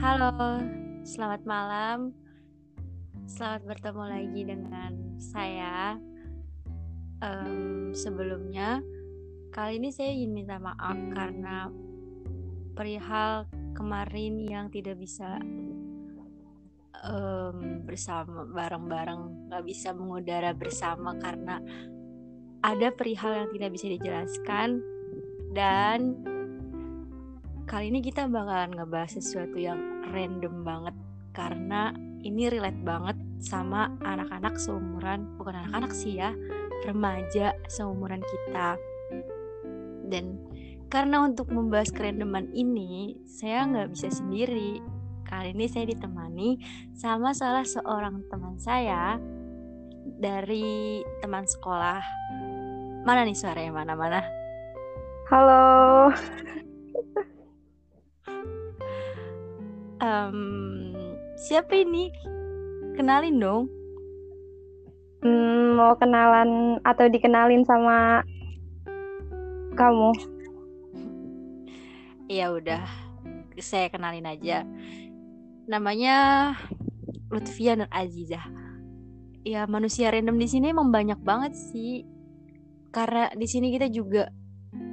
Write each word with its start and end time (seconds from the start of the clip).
Halo, 0.00 0.32
selamat 1.04 1.44
malam. 1.44 2.16
Selamat 3.28 3.68
bertemu 3.68 4.04
lagi 4.08 4.42
dengan 4.48 4.92
saya. 5.20 6.00
Em, 7.20 7.92
sebelumnya, 7.92 8.80
kali 9.52 9.76
ini 9.76 9.92
saya 9.92 10.16
ingin 10.16 10.32
minta 10.32 10.56
maaf 10.56 10.96
karena 11.12 11.68
perihal 12.72 13.44
kemarin 13.76 14.40
yang 14.40 14.72
tidak 14.72 14.96
bisa 14.96 15.36
em, 17.04 17.84
bersama 17.84 18.48
bareng-bareng, 18.56 19.52
nggak 19.52 19.64
bisa 19.68 19.92
mengudara 19.92 20.56
bersama 20.56 21.12
karena 21.20 21.60
ada 22.64 22.88
perihal 22.88 23.36
yang 23.36 23.52
tidak 23.52 23.70
bisa 23.76 23.86
dijelaskan 24.00 24.80
dan 25.52 26.24
kali 27.70 27.86
ini 27.86 28.02
kita 28.02 28.26
bakalan 28.26 28.74
ngebahas 28.74 29.14
sesuatu 29.14 29.54
yang 29.54 29.78
random 30.10 30.66
banget. 30.66 30.96
Karena 31.30 31.94
ini 32.26 32.50
relate 32.50 32.82
banget 32.82 33.14
sama 33.38 33.94
anak-anak 34.02 34.58
seumuran 34.58 35.38
bukan 35.38 35.54
anak-anak 35.54 35.94
sih 35.94 36.18
ya 36.18 36.34
remaja 36.82 37.54
seumuran 37.70 38.18
kita. 38.26 38.74
Dan 40.10 40.42
karena 40.90 41.22
untuk 41.22 41.54
membahas 41.54 41.94
kerandoman 41.94 42.50
ini 42.50 43.14
saya 43.30 43.62
nggak 43.70 43.94
bisa 43.94 44.10
sendiri. 44.10 44.82
Kali 45.22 45.54
ini 45.54 45.70
saya 45.70 45.94
ditemani 45.94 46.58
sama 46.98 47.30
salah 47.30 47.62
seorang 47.62 48.26
teman 48.26 48.58
saya 48.58 49.14
dari 50.18 51.06
teman 51.22 51.46
sekolah. 51.46 52.02
Mana 53.06 53.22
nih 53.22 53.38
suaranya? 53.38 53.70
Mana-mana? 53.70 54.26
Halo, 55.30 56.10
Em, 60.00 60.38
siapa 61.36 61.76
ini? 61.76 62.08
Kenalin 62.96 63.36
dong. 63.36 63.64
Hmm, 65.20 65.76
mau 65.76 65.92
kenalan 66.00 66.80
atau 66.80 67.06
dikenalin 67.12 67.64
sama 67.68 68.24
kamu? 69.76 70.10
ya 72.30 72.48
udah. 72.54 72.84
Saya 73.60 73.92
kenalin 73.92 74.24
aja. 74.24 74.64
Namanya 75.68 76.56
Lutfia 77.28 77.76
Nur 77.76 77.92
Azizah 77.92 78.60
ya 79.40 79.64
manusia 79.64 80.12
random 80.12 80.36
di 80.36 80.48
sini 80.48 80.72
emang 80.72 80.92
banyak 80.92 81.20
banget 81.20 81.52
sih. 81.56 82.04
Karena 82.90 83.30
di 83.32 83.46
sini 83.46 83.70
kita 83.70 83.86
juga 83.88 84.28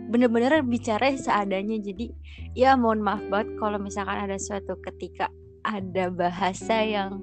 bener-bener 0.07 0.63
bicara 0.63 1.13
seadanya. 1.13 1.77
Jadi 1.77 2.11
ya 2.55 2.73
mohon 2.79 3.03
maaf 3.03 3.21
banget 3.27 3.55
kalau 3.59 3.77
misalkan 3.77 4.17
ada 4.17 4.39
suatu 4.39 4.79
ketika 4.81 5.27
ada 5.67 6.07
bahasa 6.07 6.81
yang 6.81 7.21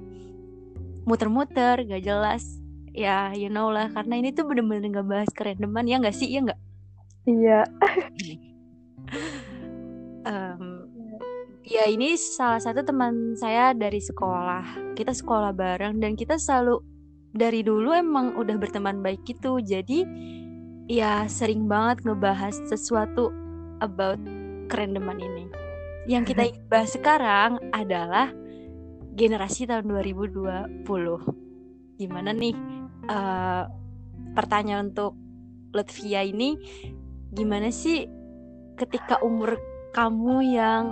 muter-muter 1.05 1.81
gak 1.85 2.05
jelas. 2.05 2.61
Ya 2.95 3.33
you 3.35 3.51
know 3.51 3.73
lah. 3.73 3.89
Karena 3.91 4.21
ini 4.21 4.31
tuh 4.31 4.47
bener-bener 4.47 5.01
gak 5.01 5.07
bahas 5.09 5.29
kerandoman 5.33 5.89
ya 5.89 5.97
nggak 5.99 6.15
sih? 6.15 6.29
Ya 6.29 6.39
nggak? 6.45 6.61
Iya, 7.25 7.65
Em, 10.25 10.61
ya 11.61 11.85
ini 11.85 12.17
salah 12.17 12.61
satu 12.61 12.81
teman 12.81 13.37
saya 13.37 13.73
dari 13.73 14.01
sekolah. 14.01 14.93
Kita 14.97 15.13
sekolah 15.13 15.53
bareng 15.53 16.01
dan 16.01 16.17
kita 16.17 16.37
selalu 16.37 16.81
dari 17.33 17.61
dulu 17.61 17.93
emang 17.93 18.33
udah 18.33 18.57
berteman 18.57 19.05
baik 19.05 19.21
gitu. 19.25 19.61
Jadi 19.61 20.01
ya 20.85 21.25
sering 21.25 21.65
banget 21.65 22.05
ngebahas 22.05 22.53
sesuatu 22.69 23.33
about 23.81 24.21
kerendeman 24.69 25.17
ini. 25.17 25.45
Yang 26.05 26.33
kita 26.33 26.41
ingin 26.45 26.65
bahas 26.69 26.91
sekarang 26.93 27.51
adalah 27.73 28.29
generasi 29.17 29.65
tahun 29.65 29.89
2020. 29.89 30.85
Gimana 31.97 32.29
nih 32.35 32.55
eh, 33.09 33.63
pertanyaan 34.37 34.93
untuk 34.93 35.17
Lutfia 35.73 36.21
ini? 36.21 36.55
Gimana 37.33 37.73
sih 37.73 38.05
ketika 38.77 39.19
umur 39.25 39.57
kamu 39.97 40.35
yang 40.53 40.83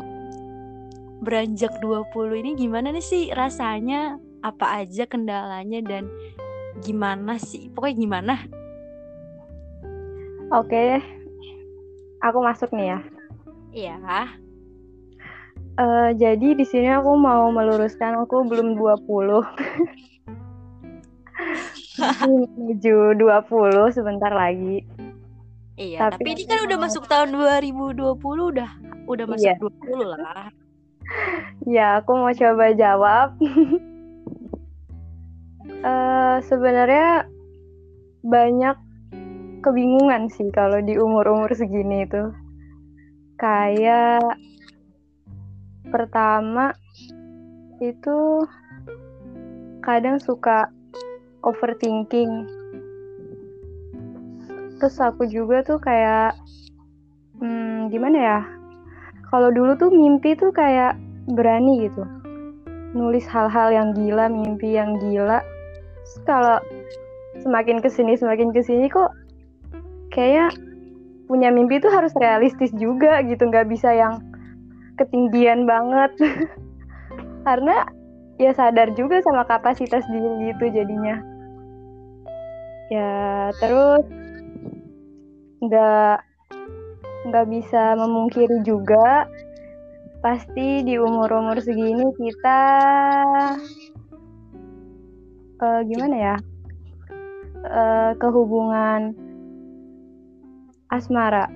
beranjak 1.24 1.80
20 1.80 2.42
ini 2.42 2.52
gimana 2.58 2.90
nih 2.90 3.06
sih 3.06 3.24
rasanya? 3.31 4.18
Apa 4.44 4.84
aja 4.84 5.08
kendalanya 5.08 5.80
dan 5.86 6.12
gimana 6.84 7.40
sih? 7.40 7.72
Pokoknya 7.72 7.96
gimana 7.96 8.36
oke. 10.53 10.86
Aku 12.24 12.40
masuk 12.40 12.69
nih 12.72 12.96
ya. 12.96 13.00
ya 13.74 14.24
Eh, 15.74 16.09
jadi 16.22 16.53
di 16.53 16.62
sini 16.69 16.86
aku 16.94 17.18
mau 17.18 17.50
meluruskan 17.50 18.22
aku 18.22 18.46
belum 18.46 18.78
20. 18.78 19.42
Menuju 22.30 23.18
20 23.18 23.90
sebentar 23.90 24.30
lagi. 24.30 24.86
iya 25.74 26.06
Tapi 26.13 26.22
tapi 26.22 26.30
ini 26.38 26.44
kan 26.46 26.69
udah 26.69 26.78
masuk 26.78 27.09
tahun 27.09 27.34
2020 27.34 28.53
udah 28.53 28.69
udah 29.09 29.25
masuk 29.25 29.50
Iya. 29.50 29.58
20 29.58 30.06
lah 30.06 30.46
Ya, 31.66 31.88
aku 32.00 32.12
mau 32.16 32.31
coba 32.34 32.66
jawab. 32.78 33.30
Eh, 35.84 36.38
sebenarnya 36.47 37.28
banyak 38.24 38.78
kebingungan 39.63 40.28
sih 40.28 40.51
kalau 40.51 40.84
di 40.84 41.00
umur-umur 41.00 41.47
segini 41.56 42.03
itu. 42.03 42.35
Kayak 43.40 44.35
pertama 45.88 46.75
itu 47.79 48.44
kadang 49.79 50.19
suka 50.19 50.68
overthinking. 51.47 52.47
Terus 54.79 55.00
aku 55.00 55.24
juga 55.31 55.63
tuh 55.63 55.80
kayak 55.80 56.35
hmm, 57.40 57.88
gimana 57.88 58.18
ya? 58.19 58.40
Kalau 59.31 59.50
dulu 59.50 59.80
tuh 59.80 59.90
mimpi 59.90 60.35
tuh 60.35 60.51
kayak 60.51 61.00
berani 61.31 61.88
gitu. 61.88 62.03
Nulis 62.94 63.25
hal-hal 63.25 63.74
yang 63.74 63.90
gila, 63.95 64.30
mimpi 64.30 64.75
yang 64.75 65.00
gila. 65.01 65.41
Kalau 66.28 66.59
semakin 67.41 67.81
ke 67.81 67.90
sini 67.90 68.13
semakin 68.13 68.53
ke 68.53 68.62
sini 68.62 68.85
kok 68.91 69.09
kayaknya 70.13 70.47
punya 71.25 71.50
mimpi 71.50 71.81
tuh 71.81 71.90
harus 71.90 72.13
realistis 72.13 72.69
juga 72.78 73.19
gitu, 73.25 73.50
nggak 73.50 73.68
bisa 73.68 73.90
yang 73.91 74.22
ketinggian 75.01 75.66
banget. 75.66 76.13
Karena 77.47 77.90
ya 78.38 78.53
sadar 78.53 78.94
juga 78.94 79.19
sama 79.25 79.44
kapasitas 79.50 80.06
diri 80.07 80.53
gitu 80.53 80.69
jadinya. 80.69 81.18
Ya 82.94 83.50
terus 83.57 84.06
nggak 85.63 86.18
nggak 87.34 87.47
bisa 87.50 87.97
memungkiri 87.97 88.62
juga 88.68 89.25
pasti 90.22 90.84
di 90.88 90.95
umur-umur 91.00 91.59
segini 91.59 92.03
kita 92.16 92.62
eh, 95.63 95.81
gimana 95.88 96.16
ya 96.16 96.35
Eh, 97.63 98.12
kehubungan 98.19 99.16
asmara. 100.94 101.50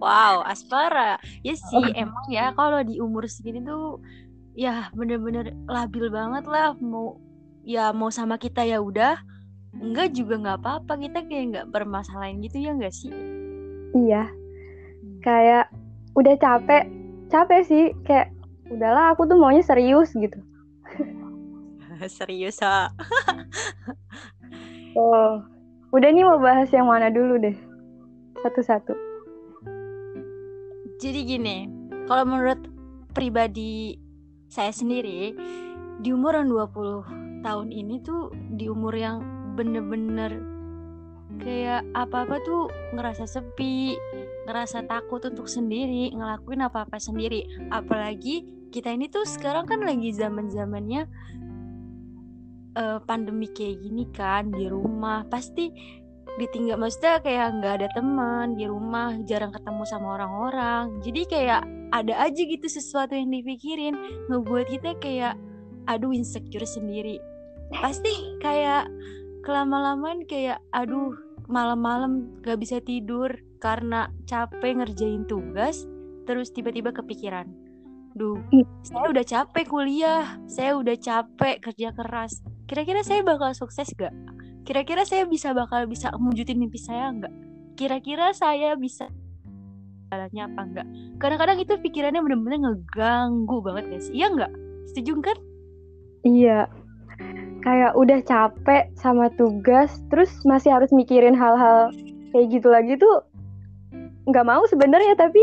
Wow 0.00 0.40
aspara 0.48 1.20
ya 1.44 1.52
sih 1.52 1.84
emang 1.92 2.24
ya 2.32 2.56
kalau 2.56 2.80
di 2.80 2.96
umur 3.04 3.28
segini 3.28 3.60
tuh 3.60 4.00
ya 4.56 4.88
bener-bener 4.96 5.52
labil 5.68 6.08
banget 6.08 6.48
lah. 6.48 6.72
Mau 6.80 7.20
ya 7.62 7.92
mau 7.92 8.08
sama 8.08 8.40
kita 8.40 8.64
ya 8.64 8.80
udah. 8.80 9.20
Enggak 9.76 10.16
juga 10.16 10.40
nggak 10.40 10.58
apa-apa. 10.64 10.92
Kita 10.98 11.18
kayak 11.28 11.44
nggak 11.52 11.66
bermasalahin 11.70 12.40
gitu 12.42 12.64
ya 12.64 12.74
nggak 12.74 12.94
sih? 12.96 13.12
Iya. 13.94 14.24
Kayak 15.20 15.68
udah 16.16 16.34
capek. 16.40 16.88
Capek 17.28 17.60
sih. 17.68 17.84
Kayak 18.02 18.32
udahlah 18.72 19.12
aku 19.14 19.28
tuh 19.28 19.36
maunya 19.36 19.62
serius 19.62 20.10
gitu. 20.16 20.40
Serius 22.08 22.56
ha. 22.64 22.88
Oh 24.96 25.44
udah 25.90 26.08
nih 26.14 26.22
mau 26.22 26.38
bahas 26.38 26.70
yang 26.70 26.86
mana 26.86 27.10
dulu 27.10 27.38
deh? 27.42 27.56
Satu-satu. 28.46 28.94
Jadi 31.02 31.20
gini 31.26 31.66
kalau 32.06 32.22
menurut 32.26 32.60
pribadi 33.10 33.98
saya 34.46 34.70
sendiri 34.70 35.34
di 35.98 36.08
umur 36.14 36.38
yang 36.38 36.48
20 36.48 37.42
tahun 37.42 37.68
ini 37.74 38.02
tuh 38.06 38.30
di 38.54 38.70
umur 38.70 38.94
yang 38.94 39.18
bener-bener 39.58 40.38
kayak 41.42 41.82
apa-apa 41.96 42.38
tuh 42.44 42.68
ngerasa 42.94 43.24
sepi 43.26 43.96
ngerasa 44.46 44.86
takut 44.86 45.22
untuk 45.26 45.50
sendiri 45.50 46.14
ngelakuin 46.14 46.66
apa-apa 46.66 47.02
sendiri. 47.02 47.50
Apalagi 47.74 48.68
kita 48.70 48.94
ini 48.94 49.10
tuh 49.10 49.26
sekarang 49.26 49.66
kan 49.66 49.82
lagi 49.82 50.14
zaman-zamannya 50.14 51.10
eh, 52.76 52.98
pandemi 53.04 53.48
kayak 53.50 53.80
gini 53.82 54.04
kan 54.14 54.50
di 54.52 54.66
rumah 54.70 55.26
pasti 55.26 55.70
ditinggal 56.38 56.78
maksudnya 56.78 57.18
kayak 57.20 57.58
nggak 57.58 57.74
ada 57.82 57.88
teman 57.92 58.54
di 58.54 58.64
rumah 58.70 59.18
jarang 59.26 59.50
ketemu 59.50 59.82
sama 59.88 60.20
orang-orang. 60.20 61.02
Jadi 61.02 61.22
kayak 61.26 61.62
ada 61.90 62.14
aja 62.22 62.42
gitu 62.46 62.66
sesuatu 62.70 63.18
yang 63.18 63.34
dipikirin 63.34 63.98
ngebuat 64.30 64.66
kita 64.70 64.94
kayak 65.02 65.34
aduh 65.90 66.14
insecure 66.14 66.66
sendiri. 66.66 67.18
Pasti 67.74 68.38
kayak 68.38 68.86
kelama-lamaan 69.42 70.28
kayak 70.28 70.60
aduh 70.70 71.16
malam-malam 71.50 72.30
gak 72.46 72.62
bisa 72.62 72.78
tidur 72.78 73.34
karena 73.58 74.08
capek 74.24 74.78
ngerjain 74.78 75.26
tugas 75.26 75.84
terus 76.24 76.54
tiba-tiba 76.54 76.94
kepikiran 76.94 77.50
duh 78.14 78.38
saya 78.86 79.06
udah 79.10 79.24
capek 79.26 79.66
kuliah 79.66 80.38
saya 80.46 80.78
udah 80.78 80.94
capek 80.94 81.58
kerja 81.58 81.90
keras 81.94 82.42
kira-kira 82.70 83.02
saya 83.02 83.26
bakal 83.26 83.50
sukses 83.50 83.90
gak 83.98 84.14
kira-kira 84.62 85.02
saya 85.02 85.26
bisa 85.26 85.50
bakal 85.50 85.90
bisa 85.90 86.14
mewujudin 86.14 86.54
mimpi 86.54 86.78
saya 86.78 87.10
nggak? 87.10 87.34
Kira-kira 87.74 88.30
saya 88.30 88.78
bisa 88.78 89.10
jalannya 90.10 90.42
apa 90.46 90.60
enggak 90.62 90.86
kadang-kadang 91.18 91.58
itu 91.58 91.74
pikirannya 91.82 92.22
bener-bener 92.22 92.58
ngeganggu 92.62 93.58
banget 93.66 93.84
guys 93.90 94.08
iya 94.14 94.30
nggak? 94.30 94.52
Setuju 94.94 95.18
kan? 95.18 95.38
Iya. 96.22 96.70
Kayak 97.66 97.92
udah 97.98 98.18
capek 98.22 98.84
sama 98.94 99.26
tugas 99.34 99.90
terus 100.06 100.30
masih 100.46 100.70
harus 100.70 100.94
mikirin 100.94 101.34
hal-hal 101.34 101.90
kayak 102.30 102.46
gitu 102.54 102.70
lagi 102.70 102.94
tuh 102.94 103.26
nggak 104.30 104.46
mau 104.46 104.62
sebenarnya 104.70 105.18
tapi 105.18 105.42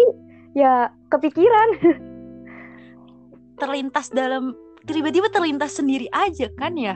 ya 0.55 0.87
kepikiran. 1.11 1.69
Terlintas 3.61 4.13
dalam 4.15 4.55
tiba-tiba 4.87 5.27
terlintas 5.27 5.75
sendiri 5.75 6.07
aja 6.15 6.47
kan 6.55 6.79
ya 6.79 6.95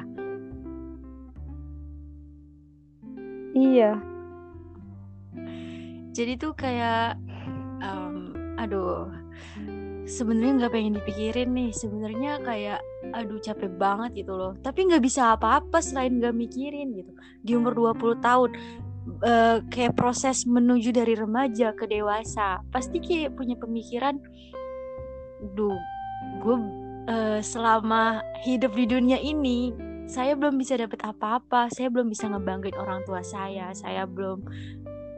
Iya. 3.52 4.00
Jadi 6.12 6.34
tuh 6.36 6.52
kayak, 6.56 7.16
um, 7.80 8.36
aduh, 8.60 9.08
sebenarnya 10.04 10.66
nggak 10.66 10.74
pengen 10.76 10.98
dipikirin 11.00 11.50
nih. 11.56 11.72
Sebenarnya 11.72 12.32
kayak, 12.44 12.80
aduh 13.16 13.40
capek 13.40 13.72
banget 13.80 14.24
gitu 14.24 14.36
loh. 14.36 14.54
Tapi 14.60 14.92
nggak 14.92 15.04
bisa 15.04 15.36
apa-apa 15.36 15.80
selain 15.80 16.20
nggak 16.20 16.36
mikirin 16.36 16.96
gitu. 16.96 17.12
Di 17.44 17.52
umur 17.56 17.76
20 17.76 18.20
tahun, 18.20 18.50
uh, 19.24 19.58
kayak 19.72 19.96
proses 19.96 20.44
menuju 20.44 20.92
dari 20.92 21.16
remaja 21.16 21.74
ke 21.76 21.88
dewasa, 21.88 22.62
pasti 22.70 23.00
kayak 23.00 23.36
punya 23.40 23.56
pemikiran, 23.58 24.20
duh, 25.58 25.80
gue 26.44 26.58
uh, 27.10 27.40
selama 27.42 28.22
hidup 28.46 28.76
di 28.78 28.86
dunia 28.86 29.18
ini 29.18 29.91
saya 30.12 30.36
belum 30.36 30.60
bisa 30.60 30.76
dapat 30.76 31.00
apa-apa. 31.08 31.72
Saya 31.72 31.88
belum 31.88 32.12
bisa 32.12 32.28
ngebanggain 32.28 32.76
orang 32.76 33.08
tua 33.08 33.24
saya. 33.24 33.72
Saya 33.72 34.04
belum 34.04 34.44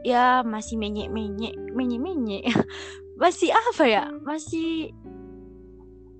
ya 0.06 0.46
masih 0.46 0.78
menyek 0.78 1.10
menyek 1.10 1.58
menyek 1.74 1.98
menyek 1.98 2.44
masih 3.22 3.50
apa 3.50 3.84
ya? 3.90 4.06
Masih 4.22 4.94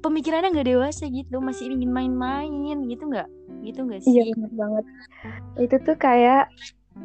pemikirannya 0.03 0.51
nggak 0.51 0.69
dewasa 0.75 1.07
gitu. 1.07 1.39
Masih 1.39 1.71
ingin 1.71 1.95
main-main 1.95 2.83
gitu 2.91 3.07
nggak? 3.07 3.31
Gitu 3.63 3.79
nggak 3.87 4.03
sih? 4.03 4.11
Iya 4.11 4.35
benar 4.35 4.53
banget. 4.59 4.85
Itu 5.63 5.77
tuh 5.87 5.97
kayak 5.97 6.51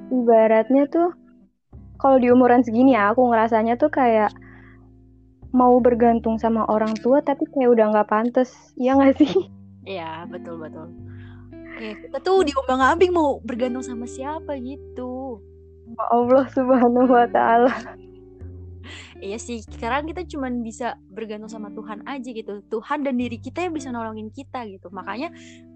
ibaratnya 0.10 0.90
tuh 0.90 1.14
kalau 2.02 2.18
di 2.18 2.34
umuran 2.34 2.66
segini 2.66 2.98
ya 2.98 3.14
aku 3.14 3.30
ngerasanya 3.30 3.78
tuh 3.78 3.94
kayak 3.94 4.34
mau 5.54 5.78
bergantung 5.82 6.38
sama 6.42 6.66
orang 6.66 6.98
tua 6.98 7.22
tapi 7.22 7.46
kayak 7.54 7.78
udah 7.78 7.86
nggak 7.94 8.10
pantas. 8.10 8.74
Ya 8.74 8.98
nggak 8.98 9.22
sih? 9.22 9.54
Iya 9.86 10.26
betul 10.26 10.58
betul 10.58 11.09
kayak 11.80 11.98
kita 12.04 12.18
tuh 12.20 12.44
diombang 12.44 12.84
ambing 12.84 13.16
mau 13.16 13.40
bergantung 13.40 13.82
sama 13.82 14.04
siapa 14.04 14.60
gitu 14.60 15.40
ya 15.96 16.04
Allah 16.12 16.46
subhanahu 16.52 17.10
wa 17.10 17.26
taala 17.32 17.74
Iya 19.20 19.36
sih, 19.36 19.60
sekarang 19.60 20.08
kita 20.08 20.24
cuma 20.32 20.48
bisa 20.48 20.96
bergantung 21.12 21.52
sama 21.52 21.68
Tuhan 21.76 22.08
aja 22.08 22.32
gitu. 22.32 22.64
Tuhan 22.72 23.04
dan 23.04 23.20
diri 23.20 23.36
kita 23.36 23.68
yang 23.68 23.76
bisa 23.76 23.92
nolongin 23.92 24.32
kita 24.32 24.64
gitu. 24.64 24.88
Makanya 24.96 25.28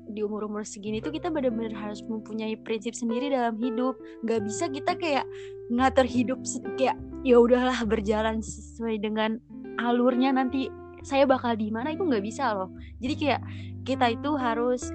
di 0.07 0.23
umur-umur 0.23 0.63
segini 0.63 1.03
tuh 1.03 1.11
kita 1.11 1.27
benar-benar 1.27 1.75
harus 1.75 1.99
mempunyai 2.07 2.55
prinsip 2.63 2.95
sendiri 2.95 3.27
dalam 3.27 3.59
hidup. 3.59 3.99
Gak 4.23 4.47
bisa 4.47 4.71
kita 4.71 4.95
kayak 4.95 5.27
ngatur 5.75 6.07
hidup 6.07 6.39
kayak 6.79 6.95
ya 7.27 7.35
udahlah 7.35 7.75
berjalan 7.83 8.39
sesuai 8.39 9.03
dengan 9.03 9.35
alurnya 9.75 10.31
nanti 10.31 10.71
saya 11.03 11.27
bakal 11.27 11.59
di 11.59 11.67
mana 11.67 11.91
itu 11.91 12.07
nggak 12.07 12.23
bisa 12.23 12.55
loh. 12.55 12.71
Jadi 13.03 13.13
kayak 13.19 13.41
kita 13.83 14.15
itu 14.15 14.31
harus 14.39 14.87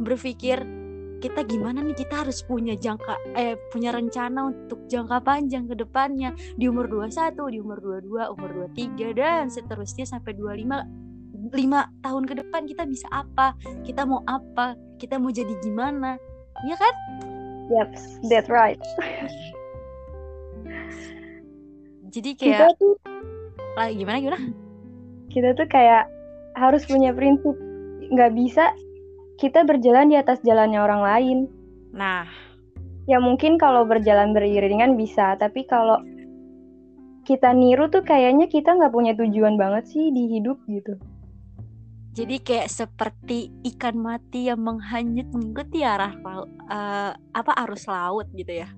berpikir 0.00 0.62
kita 1.22 1.46
gimana 1.46 1.86
nih 1.86 1.94
kita 1.94 2.26
harus 2.26 2.42
punya 2.42 2.74
jangka 2.74 3.14
eh 3.38 3.54
punya 3.70 3.94
rencana 3.94 4.50
untuk 4.50 4.90
jangka 4.90 5.22
panjang 5.22 5.70
ke 5.70 5.78
depannya 5.78 6.34
di 6.58 6.66
umur 6.66 6.90
21, 6.90 7.38
di 7.54 7.58
umur 7.62 7.78
22, 7.78 8.34
umur 8.34 8.50
23 8.74 9.14
dan 9.14 9.46
seterusnya 9.46 10.02
sampai 10.02 10.34
25 10.34 11.02
lima 11.54 11.90
tahun 12.02 12.26
ke 12.26 12.34
depan 12.42 12.66
kita 12.66 12.82
bisa 12.90 13.06
apa? 13.14 13.54
Kita 13.86 14.02
mau 14.02 14.26
apa? 14.26 14.74
Kita 14.98 15.22
mau 15.22 15.30
jadi 15.30 15.54
gimana? 15.62 16.18
Ya 16.66 16.74
kan? 16.74 16.94
Yep, 17.70 17.88
that's 18.26 18.50
right. 18.50 18.82
jadi 22.14 22.34
kayak 22.34 22.50
kita 22.50 22.66
tuh 22.82 22.94
lah 23.78 23.88
gimana 23.94 24.18
gimana? 24.18 24.40
Kita 25.30 25.54
tuh 25.54 25.70
kayak 25.70 26.10
harus 26.58 26.82
punya 26.84 27.14
prinsip 27.14 27.56
nggak 28.12 28.34
bisa 28.36 28.74
kita 29.42 29.66
berjalan 29.66 30.06
di 30.06 30.14
atas 30.14 30.38
jalannya 30.46 30.78
orang 30.78 31.02
lain. 31.02 31.38
Nah, 31.90 32.30
ya 33.10 33.18
mungkin 33.18 33.58
kalau 33.58 33.82
berjalan 33.82 34.30
beriringan 34.30 34.94
bisa, 34.94 35.34
tapi 35.34 35.66
kalau 35.66 35.98
kita 37.26 37.50
niru 37.50 37.90
tuh 37.90 38.06
kayaknya 38.06 38.46
kita 38.46 38.78
nggak 38.78 38.94
punya 38.94 39.18
tujuan 39.18 39.58
banget 39.58 39.90
sih 39.90 40.14
di 40.14 40.38
hidup 40.38 40.62
gitu. 40.70 40.94
Jadi 42.12 42.44
kayak 42.44 42.70
seperti 42.70 43.50
ikan 43.74 43.98
mati 43.98 44.46
yang 44.46 44.62
menghanyut 44.62 45.26
mengikuti 45.32 45.82
arah 45.82 46.12
uh, 46.22 47.10
apa 47.16 47.52
arus 47.66 47.88
laut 47.90 48.30
gitu 48.36 48.62
ya. 48.62 48.68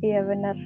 Iya 0.00 0.24
benar. 0.24 0.56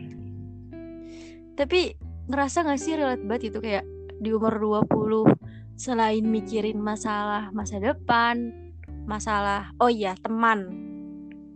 Tapi 1.59 1.97
ngerasa 2.29 2.69
gak 2.69 2.79
sih 2.83 2.95
relate 2.95 3.25
banget 3.25 3.43
itu 3.51 3.59
kayak 3.59 3.85
di 4.21 4.31
umur 4.31 4.85
20 4.85 5.33
selain 5.81 6.23
mikirin 6.29 6.79
masalah 6.79 7.49
masa 7.57 7.81
depan, 7.81 8.64
masalah 9.05 9.73
oh 9.81 9.91
iya 9.91 10.17
teman. 10.19 10.91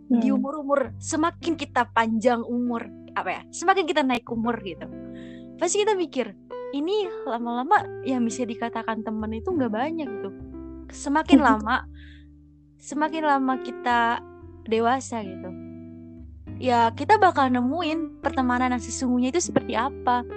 Hmm. 0.09 0.25
di 0.25 0.33
umur-umur 0.33 0.97
semakin 0.97 1.53
kita 1.53 1.85
panjang 1.93 2.41
umur 2.41 2.89
apa 3.13 3.29
ya 3.29 3.41
semakin 3.53 3.85
kita 3.85 4.01
naik 4.01 4.25
umur 4.25 4.57
gitu. 4.65 4.89
Pasti 5.61 5.85
kita 5.85 5.93
mikir 5.93 6.33
ini 6.73 7.05
lama-lama 7.29 7.85
yang 8.01 8.25
bisa 8.25 8.41
dikatakan 8.41 9.05
teman 9.05 9.37
itu 9.37 9.53
nggak 9.53 9.69
banyak 9.69 10.09
gitu. 10.09 10.29
Semakin 10.89 11.39
lama 11.53 11.85
semakin 12.81 13.21
lama 13.21 13.61
kita 13.61 14.17
dewasa 14.65 15.21
gitu 15.21 15.69
ya 16.59 16.91
kita 16.91 17.15
bakal 17.15 17.47
nemuin 17.47 18.19
pertemanan 18.19 18.75
yang 18.75 18.83
sesungguhnya 18.83 19.31
itu 19.31 19.41
seperti 19.41 19.73
apa. 19.79 20.27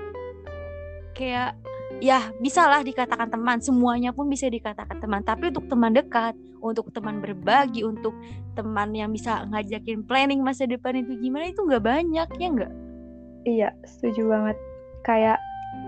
Kayak 1.12 1.58
ya 2.00 2.32
bisalah 2.38 2.80
dikatakan 2.86 3.28
teman. 3.28 3.58
Semuanya 3.58 4.14
pun 4.14 4.30
bisa 4.30 4.46
dikatakan 4.48 5.02
teman. 5.02 5.26
Tapi 5.26 5.50
untuk 5.50 5.66
teman 5.68 5.92
dekat 5.92 6.38
untuk 6.62 6.94
teman 6.94 7.18
berbagi 7.18 7.82
untuk 7.82 8.14
teman 8.54 8.94
yang 8.94 9.10
bisa 9.10 9.42
ngajakin 9.50 10.06
planning 10.06 10.40
masa 10.40 10.64
depan 10.64 11.02
itu 11.02 11.18
gimana 11.18 11.50
itu 11.50 11.60
nggak 11.66 11.82
banyak 11.82 12.28
ya 12.38 12.48
nggak? 12.48 12.72
Iya 13.44 13.68
setuju 13.84 14.30
banget. 14.30 14.56
Kayak 15.02 15.38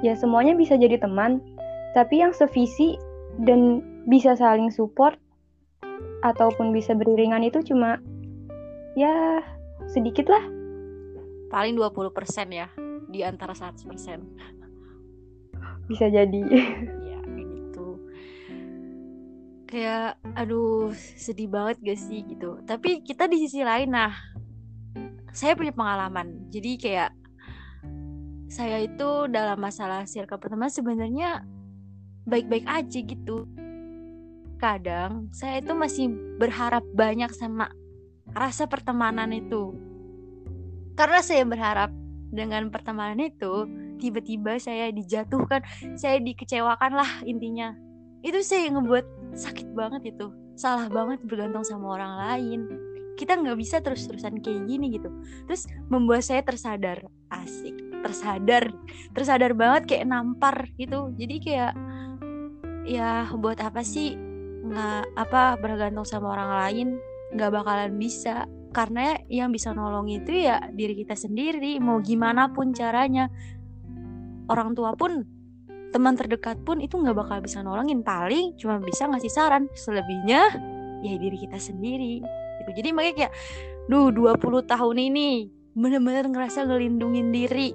ya 0.02 0.18
semuanya 0.18 0.58
bisa 0.58 0.75
jadi 0.75 0.99
teman 0.99 1.38
tapi 1.94 2.18
yang 2.18 2.34
sevisi 2.34 2.99
dan 3.46 3.80
bisa 4.11 4.34
saling 4.34 4.68
support 4.75 5.14
ataupun 6.26 6.75
bisa 6.75 6.92
beriringan 6.99 7.46
itu 7.46 7.62
cuma 7.62 8.02
ya 8.99 9.40
sedikit 9.87 10.26
lah. 10.26 10.42
Paling 11.54 11.78
20% 11.78 12.11
ya 12.50 12.66
di 13.06 13.23
antara 13.23 13.54
100% 13.54 14.63
bisa 15.88 16.09
jadi. 16.09 16.41
Ya 17.05 17.21
gitu. 17.25 18.00
Kayak 19.69 20.21
aduh 20.37 20.93
sedih 20.95 21.50
banget 21.50 21.76
gak 21.83 22.00
sih 22.00 22.25
gitu. 22.25 22.61
Tapi 22.64 23.05
kita 23.05 23.29
di 23.29 23.43
sisi 23.45 23.61
lain 23.61 23.93
nah 23.93 24.12
saya 25.35 25.59
punya 25.59 25.75
pengalaman. 25.75 26.49
Jadi 26.49 26.79
kayak 26.79 27.11
saya 28.47 28.87
itu 28.87 29.26
dalam 29.26 29.59
masalah 29.59 30.07
circle 30.07 30.38
pertama 30.38 30.71
sebenarnya 30.71 31.43
baik-baik 32.25 32.64
aja 32.71 32.99
gitu. 33.03 33.50
Kadang 34.62 35.29
saya 35.35 35.59
itu 35.59 35.75
masih 35.75 36.07
berharap 36.38 36.87
banyak 36.95 37.35
sama 37.35 37.69
rasa 38.33 38.71
pertemanan 38.71 39.35
itu. 39.35 39.75
Karena 40.95 41.21
saya 41.21 41.43
berharap 41.43 41.91
dengan 42.31 42.71
pertemanan 42.71 43.19
itu 43.19 43.67
tiba-tiba 43.98 44.58
saya 44.60 44.90
dijatuhkan 44.90 45.62
saya 45.94 46.20
dikecewakan 46.20 46.92
lah 46.94 47.10
intinya. 47.24 47.74
Itu 48.24 48.40
saya 48.40 48.72
yang 48.72 48.80
ngebuat 48.80 49.36
sakit 49.36 49.76
banget 49.76 50.16
itu. 50.16 50.32
Salah 50.56 50.88
banget 50.88 51.20
bergantung 51.26 51.66
sama 51.66 51.98
orang 51.98 52.12
lain. 52.24 52.60
Kita 53.14 53.38
nggak 53.38 53.58
bisa 53.58 53.78
terus-terusan 53.84 54.40
kayak 54.40 54.64
gini 54.66 54.96
gitu. 54.96 55.12
Terus 55.46 55.68
membuat 55.92 56.24
saya 56.24 56.42
tersadar 56.42 57.04
asik 57.30 57.84
tersadar 58.04 58.68
tersadar 59.16 59.52
banget 59.56 59.82
kayak 59.88 60.06
nampar 60.08 60.68
gitu. 60.76 61.08
Jadi 61.16 61.36
kayak 61.40 61.72
ya 62.84 63.28
buat 63.32 63.56
apa 63.64 63.80
sih 63.80 64.12
nggak 64.64 65.16
apa 65.16 65.56
bergantung 65.60 66.04
sama 66.04 66.36
orang 66.36 66.50
lain? 66.64 66.88
Nggak 67.32 67.50
bakalan 67.50 67.92
bisa. 67.96 68.44
Karena 68.74 69.14
yang 69.30 69.54
bisa 69.54 69.70
nolong 69.70 70.10
itu 70.10 70.34
ya 70.34 70.58
diri 70.74 70.98
kita 70.98 71.14
sendiri 71.14 71.78
mau 71.78 72.02
gimana 72.02 72.50
pun 72.50 72.74
caranya 72.74 73.30
orang 74.48 74.76
tua 74.76 74.92
pun 74.96 75.24
teman 75.94 76.18
terdekat 76.18 76.58
pun 76.66 76.82
itu 76.82 76.98
nggak 76.98 77.14
bakal 77.14 77.38
bisa 77.38 77.62
nolongin. 77.62 78.02
Paling 78.02 78.58
cuma 78.58 78.82
bisa 78.82 79.06
ngasih 79.06 79.30
saran. 79.30 79.70
Selebihnya 79.78 80.42
ya 81.06 81.14
diri 81.14 81.38
kita 81.38 81.62
sendiri. 81.62 82.18
Gitu. 82.58 82.70
Jadi 82.82 82.88
makanya 82.90 83.14
kayak 83.14 83.32
duh 83.86 84.10
20 84.10 84.66
tahun 84.66 84.96
ini 84.98 85.30
bener-bener 85.78 86.26
ngerasa 86.26 86.66
ngelindungin 86.66 87.30
diri. 87.30 87.70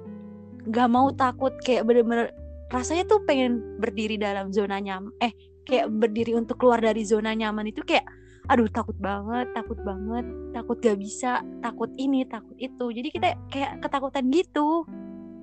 Nggak 0.68 0.88
mau 0.92 1.08
takut 1.16 1.56
kayak 1.64 1.88
bener-bener 1.88 2.36
rasanya 2.68 3.08
tuh 3.08 3.24
pengen 3.24 3.80
berdiri 3.80 4.20
dalam 4.20 4.54
zona 4.54 4.78
nyaman 4.78 5.10
eh 5.18 5.34
kayak 5.66 5.90
berdiri 5.90 6.38
untuk 6.38 6.60
keluar 6.60 6.78
dari 6.78 7.02
zona 7.02 7.34
nyaman 7.34 7.66
itu 7.66 7.82
kayak 7.82 8.06
aduh 8.46 8.70
takut 8.70 8.94
banget 9.02 9.50
takut 9.58 9.78
banget 9.82 10.22
takut 10.54 10.78
gak 10.78 10.98
bisa 11.00 11.40
takut 11.64 11.88
ini 11.96 12.28
takut 12.28 12.54
itu. 12.60 12.84
Jadi 12.92 13.08
kita 13.08 13.28
kayak 13.48 13.80
ketakutan 13.80 14.28
gitu. 14.28 14.84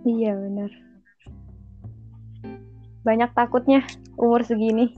Iya 0.06 0.38
benar 0.38 0.87
banyak 3.08 3.32
takutnya 3.32 3.88
umur 4.20 4.44
segini. 4.44 4.92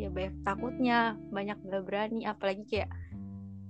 Ya 0.00 0.08
banyak 0.08 0.40
takutnya 0.40 1.20
banyak 1.28 1.60
gak 1.68 1.84
berani 1.84 2.24
apalagi 2.24 2.64
kayak 2.64 2.88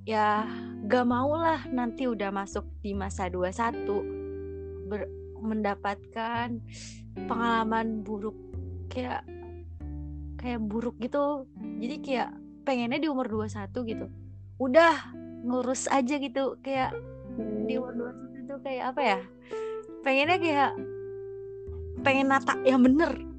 ya 0.06 0.46
gak 0.86 1.02
mau 1.02 1.34
lah 1.34 1.66
nanti 1.74 2.06
udah 2.06 2.30
masuk 2.30 2.62
di 2.86 2.94
masa 2.94 3.26
21 3.26 4.86
ber 4.86 5.10
mendapatkan 5.42 6.62
pengalaman 7.26 8.06
buruk 8.06 8.38
kayak 8.86 9.26
kayak 10.38 10.62
buruk 10.62 10.94
gitu. 11.02 11.50
Jadi 11.82 11.96
kayak 12.06 12.30
pengennya 12.62 13.02
di 13.02 13.10
umur 13.10 13.26
21 13.26 13.66
gitu. 13.82 14.06
Udah 14.62 14.94
ngurus 15.42 15.90
aja 15.90 16.22
gitu 16.22 16.54
kayak 16.62 16.94
di 17.66 17.74
umur 17.74 18.14
21 18.14 18.46
itu 18.46 18.54
kayak 18.62 18.84
apa 18.94 19.02
ya? 19.02 19.20
Pengennya 20.06 20.38
kayak 20.38 20.72
pengen 22.06 22.30
nata 22.30 22.54
yang 22.62 22.86
bener 22.86 23.35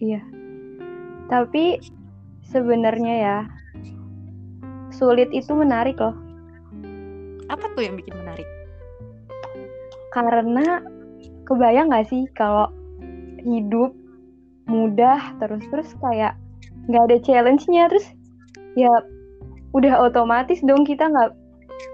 Iya. 0.00 0.20
Tapi 1.26 1.80
sebenarnya 2.46 3.14
ya 3.16 3.38
sulit 4.94 5.28
itu 5.32 5.52
menarik 5.52 5.96
loh. 5.98 6.16
Apa 7.52 7.70
tuh 7.74 7.84
yang 7.84 7.96
bikin 7.98 8.16
menarik? 8.16 8.48
Karena 10.10 10.80
kebayang 11.46 11.92
gak 11.92 12.08
sih 12.08 12.26
kalau 12.34 12.72
hidup 13.46 13.94
mudah 14.66 15.38
terus-terus 15.38 15.94
kayak 16.02 16.34
nggak 16.90 17.02
ada 17.06 17.18
challenge-nya 17.22 17.86
terus 17.86 18.06
ya 18.74 18.90
udah 19.74 19.94
otomatis 20.02 20.58
dong 20.62 20.82
kita 20.82 21.06
nggak 21.06 21.30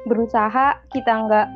berusaha 0.08 0.80
kita 0.92 1.12
nggak 1.28 1.48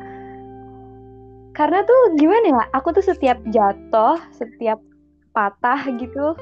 karena 1.57 1.81
tuh 1.89 2.01
gimana 2.21 2.47
ya 2.53 2.65
aku 2.77 2.93
tuh 2.93 3.05
setiap 3.05 3.41
jatuh 3.49 4.21
setiap 4.37 4.77
patah 5.37 5.85
gitu 6.01 6.33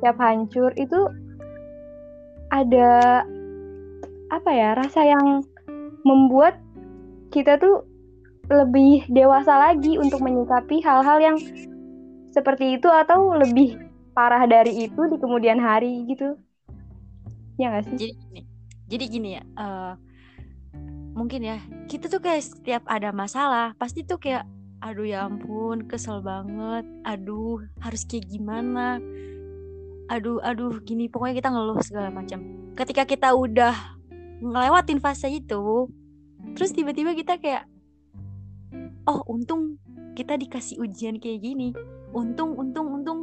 siap 0.00 0.16
hancur 0.16 0.72
itu 0.80 0.96
ada 2.48 3.20
apa 4.32 4.50
ya 4.50 4.72
rasa 4.72 5.04
yang 5.04 5.44
membuat 6.08 6.56
kita 7.28 7.60
tuh 7.60 7.84
lebih 8.48 9.04
dewasa 9.12 9.56
lagi 9.70 10.00
untuk 10.00 10.24
menyikapi 10.24 10.80
hal-hal 10.80 11.20
yang 11.20 11.36
seperti 12.32 12.80
itu 12.80 12.88
atau 12.88 13.36
lebih 13.36 13.76
parah 14.16 14.48
dari 14.48 14.88
itu 14.88 15.00
di 15.08 15.16
kemudian 15.16 15.56
hari 15.56 16.04
gitu. 16.08 16.36
Ya 17.56 17.72
gak 17.72 17.88
sih? 17.88 17.96
Jadi 17.96 18.14
gini 18.16 18.42
jadi 18.88 19.04
gini 19.08 19.28
ya 19.40 19.42
uh, 19.58 19.92
mungkin 21.14 21.40
ya 21.42 21.58
kita 21.88 22.10
tuh 22.10 22.20
kayak 22.20 22.44
setiap 22.44 22.82
ada 22.86 23.10
masalah 23.14 23.72
pasti 23.78 24.04
tuh 24.04 24.20
kayak 24.20 24.44
aduh 24.84 25.08
ya 25.08 25.24
ampun 25.24 25.88
kesel 25.88 26.20
banget. 26.20 26.84
Aduh 27.08 27.64
harus 27.80 28.04
kayak 28.04 28.28
gimana? 28.28 29.00
Aduh 30.12 30.44
aduh 30.44 30.76
gini 30.84 31.08
pokoknya 31.08 31.40
kita 31.40 31.48
ngeluh 31.48 31.80
segala 31.80 32.12
macam. 32.12 32.44
Ketika 32.76 33.08
kita 33.08 33.32
udah 33.32 33.72
ngelewatin 34.44 35.00
fase 35.00 35.32
itu 35.32 35.88
terus 36.52 36.76
tiba-tiba 36.76 37.16
kita 37.16 37.40
kayak 37.40 37.64
oh 39.08 39.24
untung 39.24 39.80
kita 40.12 40.36
dikasih 40.36 40.76
ujian 40.84 41.16
kayak 41.16 41.40
gini. 41.40 41.72
Untung 42.12 42.52
untung 42.52 42.92
untung. 42.92 43.20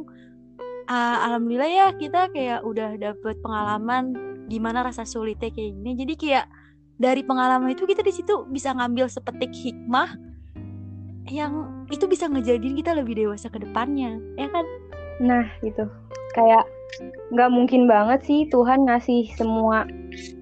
Uh, 0.90 1.18
alhamdulillah 1.30 1.70
ya 1.70 1.86
kita 1.94 2.26
kayak 2.34 2.66
udah 2.66 2.98
dapet 2.98 3.38
pengalaman 3.38 4.18
gimana 4.50 4.82
rasa 4.82 5.06
sulitnya 5.06 5.54
kayak 5.54 5.78
gini. 5.78 5.94
Jadi 5.94 6.14
kayak 6.18 6.50
dari 6.98 7.22
pengalaman 7.22 7.70
itu 7.70 7.86
kita 7.86 8.02
di 8.02 8.10
situ 8.10 8.50
bisa 8.50 8.74
ngambil 8.74 9.06
sepetik 9.06 9.54
hikmah 9.54 10.31
yang 11.30 11.86
itu 11.92 12.10
bisa 12.10 12.26
ngejadiin 12.26 12.74
kita 12.74 12.98
lebih 12.98 13.14
dewasa 13.14 13.46
ke 13.46 13.62
depannya 13.62 14.18
ya 14.34 14.48
kan? 14.50 14.66
Nah 15.22 15.46
itu 15.62 15.86
kayak 16.34 16.64
nggak 17.32 17.50
mungkin 17.52 17.86
banget 17.86 18.26
sih 18.26 18.48
Tuhan 18.50 18.88
ngasih 18.88 19.30
semua 19.38 19.86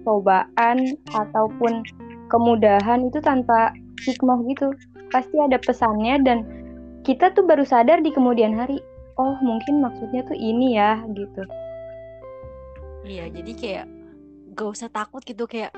cobaan 0.07 0.97
ataupun 1.13 1.85
kemudahan 2.33 3.05
itu 3.07 3.21
tanpa 3.21 3.75
hikmah 4.07 4.41
gitu. 4.49 4.73
Pasti 5.11 5.37
ada 5.43 5.59
pesannya 5.61 6.23
dan 6.23 6.39
kita 7.03 7.35
tuh 7.35 7.45
baru 7.45 7.67
sadar 7.67 8.01
di 8.01 8.15
kemudian 8.15 8.55
hari 8.57 8.79
oh 9.19 9.37
mungkin 9.45 9.85
maksudnya 9.85 10.25
tuh 10.25 10.39
ini 10.39 10.79
ya 10.79 11.03
gitu. 11.13 11.43
Iya 13.05 13.29
jadi 13.33 13.53
kayak 13.57 13.87
gak 14.55 14.69
usah 14.71 14.89
takut 14.93 15.21
gitu 15.25 15.45
kayak 15.45 15.75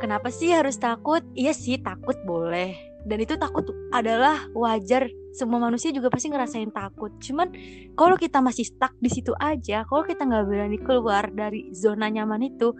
kenapa 0.00 0.32
sih 0.32 0.50
harus 0.50 0.80
takut? 0.80 1.22
Iya 1.36 1.52
sih 1.54 1.78
takut 1.78 2.16
boleh 2.26 2.91
dan 3.02 3.18
itu 3.18 3.34
takut 3.34 3.66
adalah 3.90 4.46
wajar. 4.54 5.10
Semua 5.32 5.58
manusia 5.58 5.90
juga 5.90 6.12
pasti 6.12 6.28
ngerasain 6.28 6.70
takut. 6.70 7.10
Cuman 7.18 7.50
kalau 7.96 8.20
kita 8.20 8.38
masih 8.44 8.68
stuck 8.68 8.92
di 9.00 9.08
situ 9.08 9.32
aja 9.40 9.82
kalau 9.88 10.04
kita 10.04 10.28
nggak 10.28 10.44
berani 10.44 10.78
keluar 10.78 11.24
dari 11.32 11.72
zona 11.72 12.12
nyaman 12.12 12.52
itu 12.52 12.76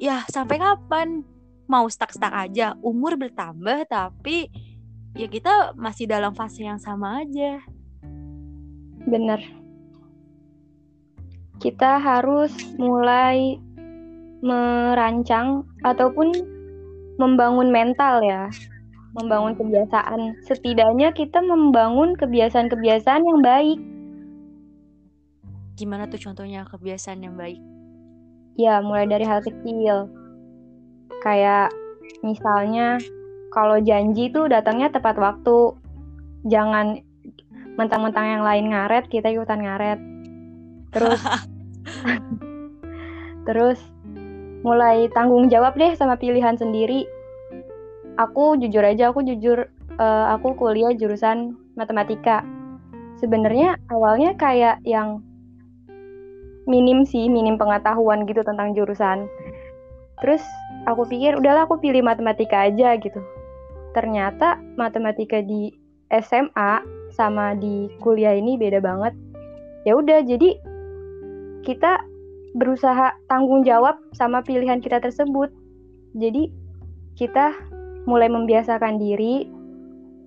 ya 0.00 0.24
sampai 0.30 0.62
kapan? 0.62 1.26
Mau 1.68 1.84
stuck 1.92 2.14
stuck 2.14 2.32
aja. 2.32 2.78
Umur 2.80 3.20
bertambah 3.20 3.90
tapi 3.90 4.48
ya 5.18 5.28
kita 5.28 5.76
masih 5.76 6.08
dalam 6.08 6.32
fase 6.32 6.64
yang 6.64 6.80
sama 6.80 7.20
aja. 7.20 7.60
Bener. 9.04 9.42
Kita 11.58 11.98
harus 11.98 12.54
mulai 12.78 13.58
merancang 14.38 15.66
ataupun 15.82 16.30
membangun 17.18 17.74
mental 17.74 18.22
ya 18.22 18.46
membangun 19.18 19.58
kebiasaan. 19.58 20.38
Setidaknya 20.46 21.10
kita 21.10 21.42
membangun 21.42 22.14
kebiasaan-kebiasaan 22.14 23.22
yang 23.26 23.40
baik. 23.42 23.78
Gimana 25.74 26.06
tuh 26.06 26.22
contohnya 26.22 26.62
kebiasaan 26.66 27.26
yang 27.26 27.34
baik? 27.34 27.58
Ya, 28.54 28.78
mulai 28.82 29.10
dari 29.10 29.26
hal 29.26 29.42
kecil. 29.42 30.10
Kayak 31.22 31.74
misalnya 32.22 33.02
kalau 33.50 33.82
janji 33.82 34.30
tuh 34.30 34.46
datangnya 34.46 34.94
tepat 34.94 35.18
waktu. 35.18 35.74
Jangan 36.46 37.02
mentang-mentang 37.74 38.26
yang 38.38 38.42
lain 38.46 38.70
ngaret, 38.70 39.10
kita 39.10 39.30
ikutan 39.34 39.62
ngaret. 39.62 39.98
Terus 40.94 41.20
terus 43.46 43.78
mulai 44.62 45.06
tanggung 45.14 45.46
jawab 45.46 45.78
deh 45.78 45.94
sama 45.94 46.18
pilihan 46.18 46.58
sendiri 46.58 47.06
aku 48.18 48.58
jujur 48.58 48.82
aja 48.82 49.14
aku 49.14 49.22
jujur 49.22 49.70
uh, 49.96 50.26
aku 50.34 50.58
kuliah 50.58 50.92
jurusan 50.92 51.54
matematika. 51.78 52.42
Sebenarnya 53.22 53.78
awalnya 53.90 54.34
kayak 54.34 54.82
yang 54.82 55.22
minim 56.68 57.06
sih 57.06 57.30
minim 57.30 57.56
pengetahuan 57.56 58.26
gitu 58.26 58.42
tentang 58.42 58.74
jurusan. 58.74 59.30
Terus 60.18 60.42
aku 60.90 61.06
pikir 61.06 61.38
udahlah 61.38 61.64
aku 61.64 61.78
pilih 61.78 62.02
matematika 62.02 62.66
aja 62.66 62.98
gitu. 62.98 63.22
Ternyata 63.94 64.58
matematika 64.74 65.38
di 65.40 65.70
SMA 66.10 66.82
sama 67.14 67.54
di 67.54 67.86
kuliah 68.02 68.34
ini 68.34 68.58
beda 68.58 68.82
banget. 68.82 69.14
Ya 69.86 69.94
udah 69.94 70.20
jadi 70.26 70.58
kita 71.62 72.02
berusaha 72.58 73.14
tanggung 73.30 73.62
jawab 73.62 73.98
sama 74.14 74.42
pilihan 74.42 74.82
kita 74.82 74.98
tersebut. 75.02 75.50
Jadi 76.18 76.50
kita 77.14 77.54
mulai 78.08 78.32
membiasakan 78.32 78.96
diri 78.96 79.44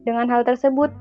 dengan 0.06 0.30
hal 0.30 0.46
tersebut. 0.46 0.94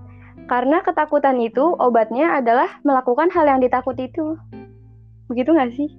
Karena 0.49 0.81
ketakutan 0.81 1.37
itu 1.39 1.63
obatnya 1.77 2.41
adalah 2.41 2.81
melakukan 2.83 3.29
hal 3.31 3.45
yang 3.45 3.61
ditakuti 3.61 4.09
itu. 4.09 4.35
Begitu 5.29 5.53
gak 5.53 5.77
sih? 5.77 5.91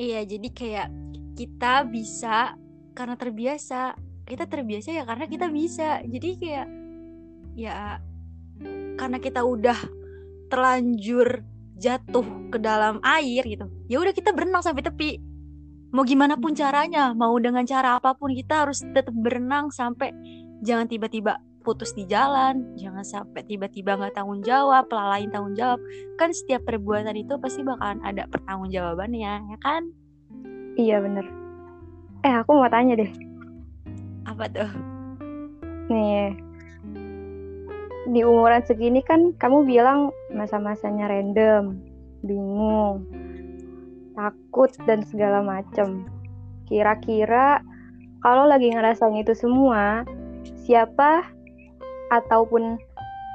Iya, 0.00 0.24
jadi 0.24 0.48
kayak 0.54 0.88
kita 1.36 1.84
bisa 1.90 2.56
karena 2.92 3.16
terbiasa 3.16 3.96
kita 4.28 4.46
terbiasa 4.46 4.94
ya 4.94 5.02
karena 5.08 5.26
kita 5.26 5.46
bisa 5.48 6.00
jadi 6.04 6.28
kayak 6.38 6.66
ya 7.56 7.98
karena 8.96 9.18
kita 9.18 9.42
udah 9.42 9.76
terlanjur 10.52 11.42
jatuh 11.80 12.52
ke 12.52 12.58
dalam 12.60 13.02
air 13.02 13.42
gitu 13.48 13.66
ya 13.90 13.98
udah 13.98 14.14
kita 14.14 14.30
berenang 14.30 14.62
sampai 14.62 14.84
tepi 14.84 15.10
mau 15.92 16.08
gimana 16.08 16.40
pun 16.40 16.56
caranya 16.56 17.12
mau 17.12 17.36
dengan 17.36 17.68
cara 17.68 18.00
apa 18.00 18.16
pun 18.16 18.32
kita 18.32 18.64
harus 18.64 18.80
tetap 18.96 19.12
berenang 19.12 19.68
sampai 19.68 20.10
jangan 20.64 20.88
tiba-tiba 20.88 21.36
putus 21.62 21.94
di 21.94 22.08
jalan 22.08 22.74
jangan 22.74 23.04
sampai 23.06 23.44
tiba-tiba 23.46 23.94
nggak 23.94 24.18
tanggung 24.18 24.42
jawab 24.42 24.90
lalai 24.90 25.28
tanggung 25.30 25.54
jawab. 25.54 25.78
Kan 26.18 26.34
setiap 26.34 26.66
perbuatan 26.66 27.14
itu 27.14 27.38
pasti 27.38 27.62
bakalan 27.62 28.02
ada 28.02 28.26
pertanggungjawabannya 28.26 29.52
ya 29.52 29.58
kan? 29.62 29.92
Iya 30.74 30.98
bener. 31.04 31.26
Eh 32.26 32.34
aku 32.34 32.56
mau 32.56 32.66
tanya 32.72 32.98
deh. 32.98 33.12
Apa 34.26 34.50
tuh? 34.50 34.70
Nih 35.92 36.34
di 38.02 38.20
umuran 38.26 38.66
segini 38.66 38.98
kan 39.06 39.30
kamu 39.38 39.62
bilang 39.62 40.10
masa-masanya 40.34 41.06
random, 41.06 41.78
bingung, 42.26 43.06
takut 44.14 44.70
dan 44.84 45.04
segala 45.06 45.40
macem. 45.44 46.06
Kira-kira 46.66 47.60
kalau 48.22 48.46
lagi 48.46 48.70
ngerasain 48.70 49.18
itu 49.18 49.34
semua, 49.34 50.06
siapa 50.62 51.26
ataupun 52.14 52.78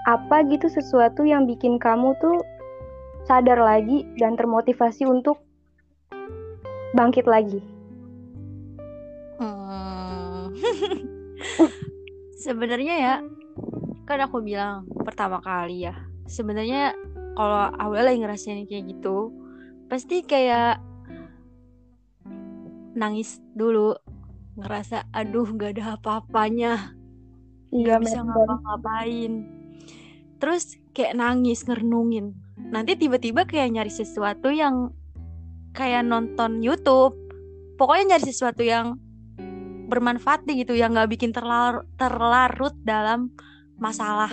apa 0.07 0.47
gitu 0.47 0.71
sesuatu 0.71 1.27
yang 1.27 1.43
bikin 1.43 1.75
kamu 1.75 2.15
tuh 2.23 2.39
sadar 3.27 3.59
lagi 3.59 4.07
dan 4.15 4.39
termotivasi 4.39 5.03
untuk 5.03 5.43
bangkit 6.95 7.27
lagi? 7.27 7.59
Hmm. 9.37 10.55
Sebenarnya 12.47 12.95
ya 12.95 13.15
kan 14.07 14.23
aku 14.23 14.39
bilang 14.39 14.87
pertama 15.03 15.43
kali 15.43 15.83
ya 15.83 16.07
sebenarnya 16.31 16.95
kalau 17.35 17.67
awal 17.75 18.07
lagi 18.07 18.23
ngerasain 18.23 18.63
kayak 18.63 18.95
gitu 18.95 19.35
pasti 19.87 20.23
kayak 20.23 20.83
nangis 22.97 23.39
dulu 23.55 23.95
ngerasa 24.57 25.07
aduh 25.13 25.47
gak 25.55 25.77
ada 25.77 25.95
apa-apanya. 25.95 26.97
Iya 27.71 27.99
bisa 27.99 28.23
ngapa-ngapain. 28.23 29.45
Terus 30.39 30.75
kayak 30.95 31.17
nangis 31.17 31.63
ngerenungin. 31.67 32.33
Nanti 32.57 32.97
tiba-tiba 32.97 33.45
kayak 33.45 33.75
nyari 33.75 33.91
sesuatu 33.91 34.49
yang 34.49 34.91
kayak 35.77 36.03
nonton 36.07 36.59
YouTube. 36.63 37.13
Pokoknya 37.77 38.17
nyari 38.17 38.25
sesuatu 38.25 38.65
yang 38.65 38.97
bermanfaat 39.87 40.43
gitu 40.49 40.75
yang 40.75 40.97
nggak 40.97 41.15
bikin 41.15 41.31
terlar 41.31 41.87
terlarut 41.95 42.75
dalam 42.83 43.31
masalah 43.79 44.29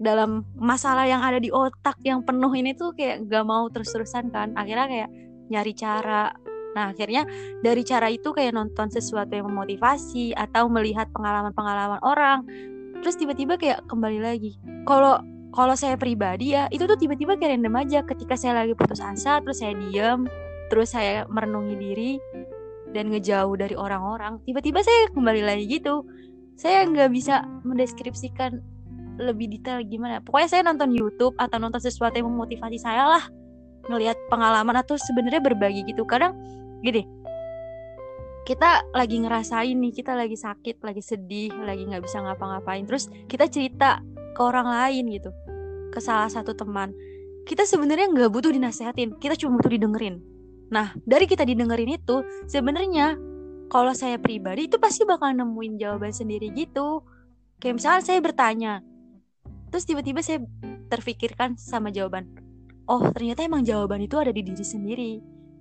dalam 0.00 0.48
masalah 0.56 1.04
yang 1.04 1.20
ada 1.20 1.36
di 1.36 1.52
otak 1.52 2.00
yang 2.08 2.24
penuh 2.24 2.48
ini 2.56 2.72
tuh 2.72 2.96
kayak 2.96 3.28
gak 3.28 3.44
mau 3.44 3.68
terus-terusan 3.68 4.32
kan. 4.32 4.56
Akhirnya 4.56 4.88
kayak 4.88 5.10
nyari 5.52 5.72
cara. 5.76 6.32
Nah 6.72 6.96
akhirnya 6.96 7.28
dari 7.60 7.84
cara 7.84 8.08
itu 8.08 8.32
kayak 8.32 8.56
nonton 8.56 8.88
sesuatu 8.88 9.36
yang 9.36 9.52
memotivasi 9.52 10.32
atau 10.32 10.72
melihat 10.72 11.12
pengalaman-pengalaman 11.12 12.00
orang 12.00 12.48
terus 13.04 13.20
tiba-tiba 13.20 13.60
kayak 13.60 13.84
kembali 13.92 14.24
lagi. 14.24 14.56
Kalau 14.88 15.20
kalau 15.52 15.74
saya 15.76 16.00
pribadi 16.00 16.56
ya 16.56 16.70
itu 16.72 16.88
tuh 16.88 16.96
tiba-tiba 16.96 17.36
kayak 17.36 17.60
random 17.60 17.76
aja. 17.76 18.00
Ketika 18.00 18.40
saya 18.40 18.64
lagi 18.64 18.72
putus 18.72 19.04
asa 19.04 19.44
terus 19.44 19.60
saya 19.60 19.76
diem 19.76 20.24
terus 20.72 20.96
saya 20.96 21.28
merenungi 21.28 21.76
diri 21.76 22.12
dan 22.96 23.12
ngejauh 23.12 23.52
dari 23.58 23.76
orang-orang 23.76 24.40
tiba-tiba 24.48 24.80
saya 24.80 25.12
kembali 25.12 25.44
lagi 25.44 25.68
gitu. 25.68 26.08
Saya 26.56 26.88
nggak 26.88 27.10
bisa 27.12 27.44
mendeskripsikan 27.68 28.79
lebih 29.20 29.52
detail 29.52 29.84
gimana. 29.84 30.24
Pokoknya 30.24 30.48
saya 30.48 30.62
nonton 30.64 30.90
YouTube 30.96 31.36
atau 31.36 31.60
nonton 31.60 31.78
sesuatu 31.78 32.16
yang 32.16 32.32
memotivasi 32.32 32.80
saya 32.80 33.06
lah. 33.06 33.24
Ngelihat 33.86 34.16
pengalaman 34.32 34.80
atau 34.80 34.96
sebenarnya 34.96 35.44
berbagi 35.44 35.84
gitu. 35.84 36.08
Kadang 36.08 36.34
gini. 36.80 37.04
Kita 38.48 38.82
lagi 38.96 39.20
ngerasain 39.20 39.76
nih 39.76 39.92
kita 39.94 40.16
lagi 40.16 40.34
sakit 40.34 40.82
lagi 40.82 41.04
sedih 41.04 41.52
lagi 41.62 41.86
nggak 41.86 42.02
bisa 42.02 42.24
ngapa-ngapain. 42.24 42.88
Terus 42.88 43.12
kita 43.28 43.46
cerita 43.46 44.00
ke 44.32 44.40
orang 44.40 44.66
lain 44.66 45.12
gitu. 45.12 45.30
Ke 45.92 46.00
salah 46.00 46.32
satu 46.32 46.56
teman. 46.56 46.90
Kita 47.44 47.68
sebenarnya 47.68 48.10
nggak 48.10 48.30
butuh 48.32 48.50
dinasehatin. 48.50 49.20
Kita 49.20 49.36
cuma 49.36 49.60
butuh 49.60 49.70
didengerin. 49.70 50.18
Nah 50.72 50.96
dari 51.04 51.28
kita 51.28 51.44
didengerin 51.44 51.94
itu 52.00 52.24
sebenarnya 52.48 53.20
kalau 53.70 53.94
saya 53.94 54.18
pribadi 54.18 54.66
itu 54.66 54.82
pasti 54.82 55.06
bakal 55.06 55.30
nemuin 55.30 55.78
jawaban 55.78 56.10
sendiri 56.10 56.50
gitu. 56.50 57.06
Kayak 57.62 57.74
misalnya 57.78 58.02
saya 58.02 58.18
bertanya 58.18 58.72
terus 59.70 59.86
tiba-tiba 59.86 60.20
saya 60.20 60.42
terfikirkan 60.90 61.54
sama 61.54 61.94
jawaban 61.94 62.26
oh 62.90 63.06
ternyata 63.14 63.46
emang 63.46 63.62
jawaban 63.62 64.02
itu 64.02 64.18
ada 64.18 64.34
di 64.34 64.42
diri 64.42 64.66
sendiri. 64.66 65.12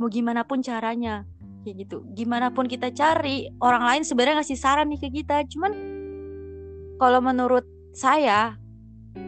Mau 0.01 0.09
gimana 0.09 0.41
pun 0.41 0.65
caranya. 0.65 1.29
Kayak 1.61 1.85
gitu. 1.85 1.97
Gimana 2.17 2.49
pun 2.49 2.65
kita 2.65 2.89
cari 2.89 3.53
orang 3.61 3.85
lain 3.85 4.01
sebenarnya 4.01 4.41
ngasih 4.41 4.57
saran 4.57 4.89
nih 4.89 4.97
ke 4.97 5.09
kita. 5.21 5.45
Cuman 5.45 5.71
kalau 6.97 7.21
menurut 7.21 7.69
saya 7.93 8.57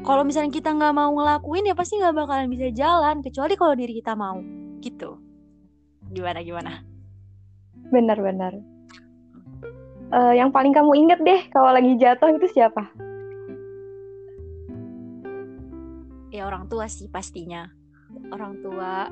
kalau 0.01 0.25
misalnya 0.25 0.49
kita 0.49 0.73
nggak 0.73 0.93
mau 0.97 1.13
ngelakuin 1.13 1.69
ya 1.69 1.75
pasti 1.77 2.01
nggak 2.01 2.15
bakalan 2.17 2.49
bisa 2.49 2.73
jalan 2.73 3.21
kecuali 3.21 3.53
kalau 3.53 3.77
diri 3.77 3.93
kita 3.93 4.17
mau. 4.17 4.41
Gitu. 4.81 5.21
Gimana 6.09 6.41
gimana? 6.41 6.81
Benar-benar 7.93 8.57
uh, 10.11 10.33
yang 10.35 10.51
paling 10.51 10.75
kamu 10.75 10.91
inget 10.95 11.19
deh 11.23 11.41
kalau 11.51 11.71
lagi 11.71 11.95
jatuh 11.99 12.31
itu 12.35 12.47
siapa? 12.51 13.10
Ya 16.31 16.47
orang 16.47 16.71
tua 16.71 16.87
sih 16.87 17.11
pastinya. 17.11 17.67
Orang 18.31 18.63
tua 18.63 19.11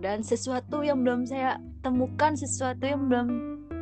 dan 0.00 0.22
sesuatu 0.22 0.84
yang 0.86 1.02
belum 1.02 1.26
saya 1.26 1.58
temukan, 1.82 2.36
sesuatu 2.36 2.84
yang 2.86 3.10
belum 3.10 3.28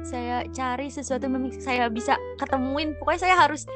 saya 0.06 0.46
cari, 0.54 0.88
sesuatu 0.88 1.26
yang 1.26 1.50
saya 1.58 1.90
bisa 1.90 2.14
ketemuin. 2.38 2.94
Pokoknya 3.02 3.28
saya 3.28 3.36
harus 3.36 3.66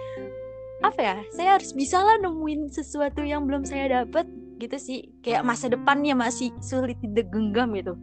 apa 0.83 1.01
ya? 1.03 1.17
Saya 1.35 1.59
harus 1.59 1.75
bisa 1.75 1.99
lah 1.99 2.19
nemuin 2.23 2.71
sesuatu 2.71 3.23
yang 3.27 3.45
belum 3.45 3.67
saya 3.67 4.03
dapat 4.03 4.27
gitu 4.63 4.79
sih. 4.79 5.11
Kayak 5.21 5.43
masa 5.43 5.67
depannya 5.69 6.15
masih 6.15 6.55
sulit 6.63 6.99
digenggam 7.03 7.75
gitu. 7.75 7.99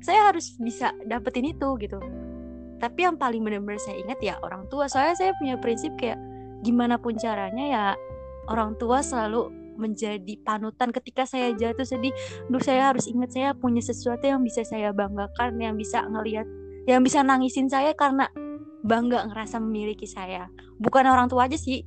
Saya 0.00 0.30
harus 0.30 0.54
bisa 0.62 0.94
dapetin 1.10 1.50
itu 1.50 1.68
gitu 1.82 1.98
tapi 2.76 3.08
yang 3.08 3.16
paling 3.16 3.40
benar-benar 3.40 3.80
saya 3.80 3.96
ingat 4.04 4.18
ya 4.20 4.34
orang 4.44 4.68
tua 4.68 4.88
soalnya 4.88 5.16
saya 5.16 5.32
punya 5.40 5.56
prinsip 5.56 5.96
kayak 5.96 6.20
gimana 6.60 7.00
pun 7.00 7.16
caranya 7.16 7.64
ya 7.64 7.84
orang 8.52 8.76
tua 8.76 9.00
selalu 9.00 9.48
menjadi 9.76 10.34
panutan 10.42 10.90
ketika 10.90 11.24
saya 11.24 11.52
jatuh 11.54 11.84
sedih. 11.84 12.12
Duh 12.48 12.60
saya 12.60 12.92
harus 12.92 13.06
ingat 13.08 13.32
saya 13.32 13.52
punya 13.52 13.80
sesuatu 13.80 14.24
yang 14.24 14.42
bisa 14.42 14.64
saya 14.64 14.90
banggakan 14.92 15.60
yang 15.60 15.76
bisa 15.76 16.04
ngelihat 16.08 16.44
yang 16.86 17.02
bisa 17.02 17.20
nangisin 17.20 17.66
saya 17.66 17.92
karena 17.98 18.30
bangga 18.86 19.26
ngerasa 19.26 19.58
memiliki 19.58 20.06
saya. 20.06 20.46
Bukan 20.78 21.04
orang 21.06 21.26
tua 21.26 21.50
aja 21.50 21.58
sih 21.58 21.82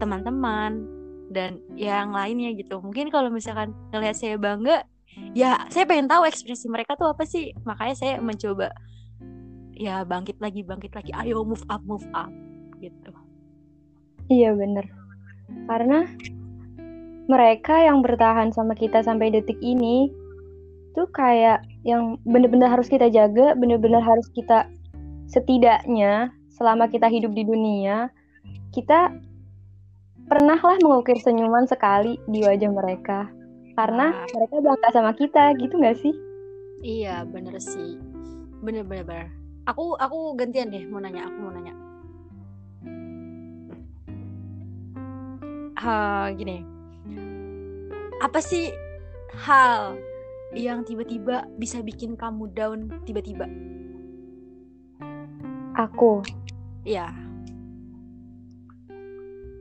teman-teman 0.00 0.88
dan 1.28 1.60
yang 1.76 2.16
lainnya 2.16 2.56
gitu. 2.56 2.80
Mungkin 2.80 3.12
kalau 3.12 3.28
misalkan 3.28 3.76
ngelihat 3.92 4.16
saya 4.16 4.36
bangga 4.40 4.88
ya 5.36 5.68
saya 5.68 5.84
pengen 5.84 6.08
tahu 6.08 6.24
ekspresi 6.24 6.66
mereka 6.72 6.96
tuh 6.96 7.12
apa 7.12 7.28
sih. 7.28 7.52
Makanya 7.68 7.94
saya 7.94 8.14
mencoba 8.24 8.72
ya 9.76 10.02
bangkit 10.02 10.40
lagi 10.40 10.64
bangkit 10.64 10.92
lagi. 10.96 11.12
Ayo 11.12 11.44
move 11.44 11.62
up 11.68 11.84
move 11.84 12.08
up 12.16 12.32
gitu. 12.80 13.12
Iya 14.32 14.56
bener. 14.56 14.88
Karena 15.68 16.08
mereka 17.28 17.76
yang 17.84 18.00
bertahan 18.00 18.50
sama 18.56 18.72
kita 18.72 19.04
sampai 19.04 19.28
detik 19.28 19.60
ini 19.60 20.08
tuh 20.96 21.06
kayak 21.12 21.62
yang 21.84 22.16
bener-bener 22.24 22.66
harus 22.66 22.88
kita 22.88 23.12
jaga 23.12 23.52
bener-bener 23.54 24.00
harus 24.00 24.26
kita 24.32 24.66
setidaknya 25.28 26.32
selama 26.48 26.88
kita 26.88 27.06
hidup 27.06 27.36
di 27.36 27.44
dunia 27.44 28.08
kita 28.72 29.12
pernahlah 30.26 30.76
mengukir 30.80 31.16
senyuman 31.20 31.64
sekali 31.64 32.20
di 32.28 32.44
wajah 32.44 32.68
mereka. 32.68 33.28
Karena 33.78 34.10
nah. 34.12 34.28
mereka 34.36 34.56
bangga 34.60 34.88
sama 34.92 35.12
kita 35.16 35.56
gitu 35.56 35.74
nggak 35.78 35.98
sih? 36.02 36.14
Iya 36.84 37.24
bener 37.24 37.56
sih. 37.62 37.96
Bener 38.60 38.84
bener, 38.84 39.06
bener. 39.08 39.28
Aku 39.70 39.96
aku 39.96 40.36
gantian 40.36 40.68
deh 40.68 40.84
mau 40.84 41.00
nanya 41.00 41.30
aku 41.30 41.36
mau 41.40 41.52
nanya. 41.54 41.74
Ha, 45.78 46.34
gini 46.34 46.77
apa 48.18 48.38
sih 48.42 48.74
hal 49.34 49.98
yang 50.56 50.82
tiba-tiba 50.82 51.46
bisa 51.60 51.84
bikin 51.84 52.18
kamu 52.18 52.50
down 52.54 52.88
tiba-tiba? 53.04 53.46
Aku? 55.78 56.26
Ya 56.82 57.12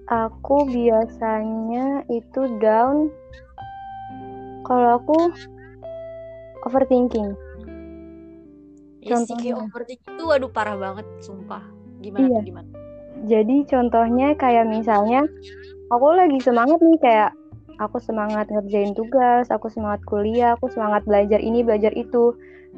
aku 0.07 0.63
biasanya 0.71 2.07
itu 2.07 2.41
down 2.63 3.11
kalau 4.63 4.99
aku 4.99 5.17
overthinking. 6.67 7.35
Ya 9.03 9.23
kayak 9.23 9.55
overthinking 9.67 10.15
itu 10.19 10.23
waduh 10.23 10.51
parah 10.51 10.75
banget 10.75 11.07
sumpah. 11.23 11.63
Gimana 12.03 12.27
iya. 12.27 12.39
gimana? 12.43 12.69
Jadi 13.27 13.67
contohnya 13.67 14.35
kayak 14.35 14.67
misalnya 14.67 15.23
aku 15.91 16.07
lagi 16.15 16.39
semangat 16.43 16.79
nih 16.79 16.99
kayak 16.99 17.31
aku 17.77 17.97
semangat 18.01 18.49
ngerjain 18.49 18.93
tugas 18.97 19.49
aku 19.49 19.69
semangat 19.69 20.01
kuliah 20.05 20.53
aku 20.57 20.69
semangat 20.69 21.05
belajar 21.05 21.41
ini 21.41 21.61
belajar 21.61 21.93
itu 21.93 22.33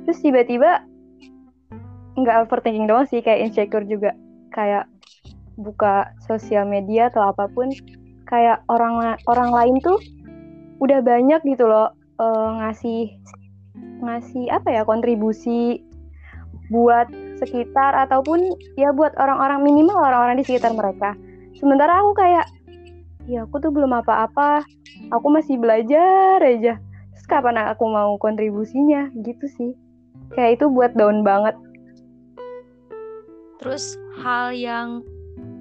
terus 0.06 0.20
tiba-tiba 0.24 0.84
nggak 2.20 2.48
overthinking 2.48 2.88
doang 2.88 3.08
sih 3.08 3.24
kayak 3.24 3.48
insecure 3.48 3.86
juga 3.88 4.12
kayak 4.52 4.88
buka 5.60 6.12
sosial 6.24 6.68
media 6.68 7.12
atau 7.12 7.32
apa 7.32 7.48
pun 7.52 7.72
kayak 8.28 8.64
orang 8.72 9.20
orang 9.28 9.50
lain 9.52 9.76
tuh 9.84 10.00
udah 10.80 11.04
banyak 11.04 11.44
gitu 11.44 11.68
loh 11.68 11.92
uh, 12.20 12.50
ngasih 12.64 13.20
ngasih 14.00 14.48
apa 14.52 14.72
ya 14.72 14.82
kontribusi 14.88 15.84
buat 16.70 17.10
sekitar 17.42 17.98
ataupun 18.08 18.40
ya 18.78 18.94
buat 18.94 19.16
orang-orang 19.18 19.66
minimal 19.66 19.98
orang-orang 19.98 20.38
di 20.40 20.46
sekitar 20.46 20.72
mereka. 20.76 21.18
Sementara 21.58 22.00
aku 22.00 22.14
kayak 22.14 22.46
ya 23.30 23.46
aku 23.46 23.62
tuh 23.62 23.70
belum 23.70 23.94
apa-apa, 23.94 24.66
aku 25.14 25.28
masih 25.30 25.62
belajar 25.62 26.42
aja. 26.42 26.82
Terus 27.14 27.26
kapan 27.30 27.62
aku 27.70 27.86
mau 27.86 28.18
kontribusinya 28.18 29.14
gitu 29.22 29.46
sih. 29.54 29.72
Kayak 30.34 30.58
itu 30.60 30.66
buat 30.74 30.98
down 30.98 31.22
banget. 31.22 31.54
Terus 33.62 33.94
hal 34.18 34.58
yang 34.58 35.06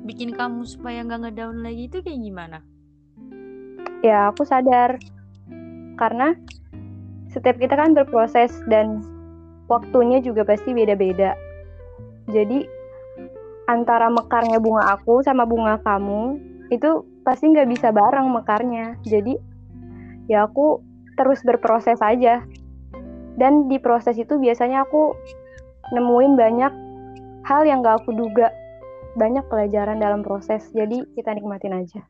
bikin 0.08 0.32
kamu 0.32 0.64
supaya 0.64 1.04
nggak 1.04 1.28
ngedown 1.28 1.60
lagi 1.60 1.92
itu 1.92 2.00
kayak 2.00 2.20
gimana? 2.24 2.58
Ya 4.00 4.32
aku 4.32 4.48
sadar 4.48 4.96
karena 6.00 6.32
setiap 7.28 7.60
kita 7.60 7.76
kan 7.76 7.92
berproses 7.92 8.54
dan 8.72 9.04
waktunya 9.68 10.24
juga 10.24 10.48
pasti 10.48 10.72
beda-beda. 10.72 11.36
Jadi 12.32 12.64
antara 13.68 14.08
mekarnya 14.08 14.56
bunga 14.56 14.96
aku 14.96 15.20
sama 15.20 15.44
bunga 15.44 15.76
kamu 15.84 16.40
itu 16.72 17.04
pasti 17.28 17.52
nggak 17.52 17.68
bisa 17.68 17.92
bareng 17.92 18.32
mekarnya. 18.32 18.96
Jadi 19.04 19.36
ya 20.32 20.48
aku 20.48 20.80
terus 21.20 21.44
berproses 21.44 22.00
aja. 22.00 22.40
Dan 23.36 23.68
di 23.68 23.76
proses 23.76 24.16
itu 24.16 24.40
biasanya 24.40 24.88
aku 24.88 25.12
nemuin 25.92 26.32
banyak 26.34 26.72
hal 27.44 27.62
yang 27.68 27.84
gak 27.84 28.02
aku 28.02 28.16
duga. 28.16 28.48
Banyak 29.14 29.46
pelajaran 29.46 30.00
dalam 30.00 30.24
proses. 30.24 30.66
Jadi 30.72 31.04
kita 31.14 31.36
nikmatin 31.36 31.76
aja. 31.76 32.00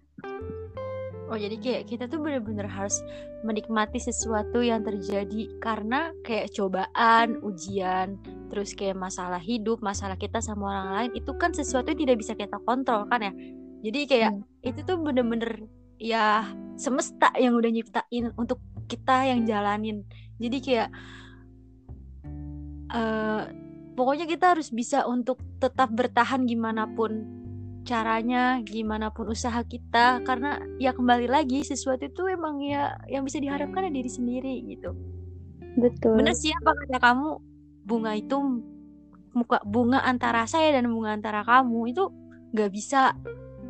Oh 1.29 1.37
jadi 1.37 1.61
kayak 1.61 1.93
kita 1.93 2.09
tuh 2.09 2.25
bener-bener 2.25 2.65
harus 2.65 3.05
menikmati 3.45 4.01
sesuatu 4.01 4.65
yang 4.65 4.81
terjadi 4.81 5.61
karena 5.61 6.09
kayak 6.25 6.57
cobaan, 6.57 7.45
ujian, 7.45 8.17
terus 8.49 8.73
kayak 8.73 8.97
masalah 8.97 9.37
hidup, 9.37 9.85
masalah 9.85 10.17
kita 10.17 10.41
sama 10.41 10.73
orang 10.73 10.89
lain 10.97 11.11
itu 11.21 11.29
kan 11.37 11.53
sesuatu 11.53 11.93
yang 11.93 12.01
tidak 12.01 12.17
bisa 12.25 12.33
kita 12.33 12.57
kontrol 12.65 13.05
kan 13.13 13.29
ya. 13.29 13.33
Jadi 13.79 14.01
kayak 14.11 14.33
hmm. 14.35 14.67
itu 14.67 14.81
tuh 14.83 14.99
bener-bener 14.99 15.67
ya 15.99 16.47
semesta 16.79 17.31
yang 17.39 17.59
udah 17.59 17.71
nyiptain 17.71 18.35
untuk 18.35 18.59
kita 18.91 19.29
yang 19.29 19.47
jalanin. 19.47 20.03
Jadi 20.39 20.59
kayak 20.63 20.89
uh, 22.91 23.43
pokoknya 23.95 24.27
kita 24.27 24.55
harus 24.57 24.71
bisa 24.71 25.07
untuk 25.07 25.39
tetap 25.63 25.91
bertahan 25.91 26.47
gimana 26.47 26.91
pun 26.91 27.39
caranya 27.87 28.61
gimana 28.67 29.15
pun 29.15 29.31
usaha 29.31 29.63
kita. 29.63 30.23
Karena 30.27 30.59
ya 30.83 30.91
kembali 30.95 31.31
lagi 31.31 31.63
sesuatu 31.63 32.07
itu 32.07 32.27
emang 32.27 32.59
ya 32.63 32.99
yang 33.07 33.23
bisa 33.23 33.39
diharapkan 33.39 33.87
dari 33.87 34.03
diri 34.03 34.11
sendiri 34.11 34.55
gitu. 34.67 34.91
Betul. 35.79 36.19
Bener 36.19 36.35
sih 36.35 36.51
apa 36.51 36.75
kata 36.75 36.99
kamu? 36.99 37.31
Bunga 37.89 38.13
itu 38.19 38.37
muka 39.33 39.63
bunga 39.63 40.03
antara 40.03 40.45
saya 40.51 40.75
dan 40.75 40.91
bunga 40.91 41.15
antara 41.15 41.47
kamu 41.47 41.95
itu 41.95 42.05
nggak 42.53 42.71
bisa 42.73 43.13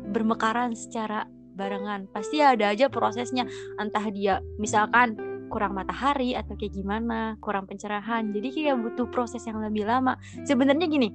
bermekaran 0.09 0.73
secara 0.73 1.25
barengan. 1.55 2.07
Pasti 2.11 2.39
ada 2.39 2.71
aja 2.71 2.87
prosesnya. 2.87 3.45
Entah 3.77 4.05
dia 4.09 4.39
misalkan 4.57 5.17
kurang 5.49 5.73
matahari 5.73 6.37
atau 6.37 6.53
kayak 6.55 6.77
gimana 6.77 7.35
kurang 7.41 7.65
pencerahan. 7.65 8.29
Jadi 8.31 8.47
kayak 8.53 8.79
butuh 8.79 9.09
proses 9.09 9.43
yang 9.49 9.59
lebih 9.59 9.83
lama. 9.83 10.15
Sebenarnya 10.45 10.85
gini 10.87 11.09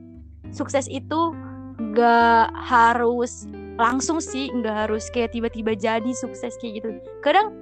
sukses 0.53 0.91
itu 0.91 1.33
nggak 1.75 2.55
harus 2.55 3.47
langsung 3.75 4.23
sih 4.23 4.51
nggak 4.55 4.87
harus 4.87 5.11
kayak 5.11 5.35
tiba-tiba 5.35 5.75
jadi 5.79 6.11
sukses 6.13 6.59
kayak 6.61 6.83
gitu. 6.83 6.89
Kadang 7.23 7.55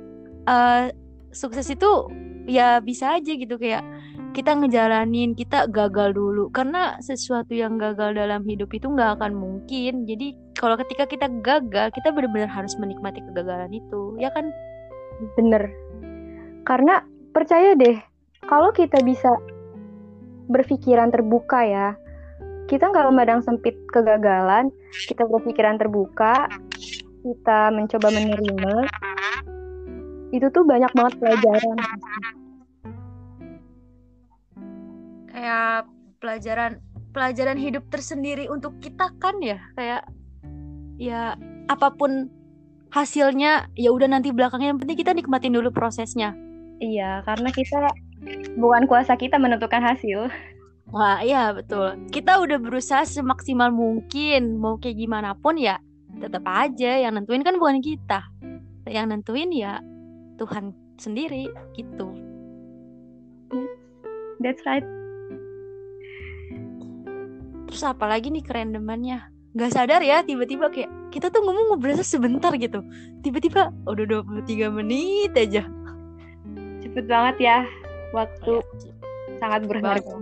uh, 0.49 0.91
sukses 1.31 1.69
itu 1.71 2.09
ya 2.49 2.81
bisa 2.81 3.21
aja 3.21 3.33
gitu. 3.37 3.55
Kayak 3.61 3.85
kita 4.33 4.57
ngejalanin 4.57 5.37
kita 5.37 5.69
gagal 5.69 6.17
dulu. 6.17 6.49
Karena 6.49 6.97
sesuatu 7.05 7.53
yang 7.53 7.77
gagal 7.77 8.17
dalam 8.17 8.43
hidup 8.49 8.73
itu 8.73 8.89
nggak 8.89 9.21
akan 9.21 9.33
mungkin. 9.37 10.09
Jadi 10.09 10.37
kalau 10.63 10.79
ketika 10.79 11.11
kita 11.11 11.27
gagal 11.43 11.91
kita 11.91 12.15
benar-benar 12.15 12.47
harus 12.47 12.79
menikmati 12.79 13.19
kegagalan 13.19 13.75
itu. 13.75 14.15
Ya 14.23 14.31
kan? 14.31 14.55
Bener. 15.35 15.75
Karena 16.63 17.03
percaya 17.35 17.75
deh 17.75 17.99
kalau 18.47 18.71
kita 18.71 19.03
bisa 19.03 19.35
berpikiran 20.47 21.11
terbuka 21.11 21.67
ya 21.67 21.99
kita 22.71 22.89
nggak 22.89 23.05
memandang 23.11 23.43
sempit 23.45 23.77
kegagalan, 23.93 24.73
kita 25.05 25.29
berpikiran 25.29 25.77
terbuka, 25.77 26.49
kita 27.21 27.69
mencoba 27.69 28.09
menerima, 28.09 28.75
itu 30.33 30.47
tuh 30.49 30.65
banyak 30.65 30.89
banget 30.97 31.15
pelajaran. 31.21 31.77
Kayak 35.37 35.85
pelajaran 36.23 36.73
pelajaran 37.13 37.59
hidup 37.61 37.85
tersendiri 37.93 38.49
untuk 38.49 38.81
kita 38.81 39.13
kan 39.21 39.37
ya, 39.45 39.61
kayak 39.77 40.09
ya 41.01 41.37
apa 41.71 41.89
pun 41.95 42.29
hasilnya 42.93 43.73
ya 43.73 43.89
udah 43.89 44.09
nanti 44.13 44.29
belakangnya 44.31 44.77
yang 44.77 44.81
penting 44.81 44.99
kita 45.01 45.17
nikmatin 45.17 45.57
dulu 45.57 45.73
prosesnya. 45.73 46.37
Iya, 46.83 47.23
karena 47.25 47.49
kita 47.55 47.89
bukan 48.59 48.85
kuasa 48.91 49.17
kita 49.17 49.41
menentukan 49.41 49.81
hasil. 49.81 50.29
Wah 50.93 51.25
iya 51.25 51.57
betul. 51.57 51.97
Kita 52.13 52.37
udah 52.43 52.59
berusaha 52.61 53.07
semaksimal 53.09 53.73
mungkin. 53.73 54.61
Mau 54.61 54.77
kayak 54.77 55.01
gimana 55.01 55.33
pun 55.33 55.57
ya 55.57 55.81
tetap 56.21 56.45
aja 56.45 57.01
yang 57.01 57.17
nentuin 57.17 57.41
kan 57.41 57.57
bukan 57.57 57.81
kita. 57.81 58.29
Yang 58.85 59.07
nentuin 59.09 59.51
ya 59.57 59.81
Tuhan 60.37 60.77
sendiri 61.01 61.49
gitu. 61.79 62.13
That's 64.45 64.61
right. 64.69 64.85
Terus 67.73 67.83
apa 67.89 68.05
lagi 68.05 68.29
nih 68.29 68.45
kerendemannya? 68.45 69.32
Gak 69.53 69.71
sadar 69.77 70.01
ya 70.01 70.25
tiba-tiba 70.25 70.73
kayak 70.73 70.89
kita 71.13 71.29
tuh 71.29 71.45
ngomong 71.45 71.77
ngobrol 71.77 72.01
sebentar 72.01 72.53
gitu. 72.57 72.81
Tiba-tiba 73.21 73.69
udah 73.85 74.25
23 74.25 74.73
menit 74.73 75.33
aja. 75.37 75.69
Cepet 76.81 77.05
banget 77.05 77.37
ya 77.41 77.59
waktu. 78.17 78.61
Oh, 78.61 78.65
ya. 78.81 78.93
Sangat 79.41 79.69
berharga. 79.69 80.17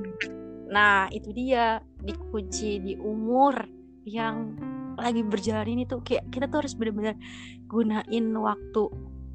Nah, 0.70 1.10
itu 1.10 1.30
dia 1.34 1.82
dikunci 2.02 2.78
di 2.82 2.94
umur 2.98 3.66
yang 4.06 4.54
lagi 4.98 5.24
berjalan 5.24 5.66
ini 5.66 5.82
tuh 5.86 6.02
kayak 6.04 6.28
kita 6.28 6.50
tuh 6.50 6.66
harus 6.66 6.74
benar-benar 6.76 7.16
gunain 7.70 8.26
waktu 8.36 8.82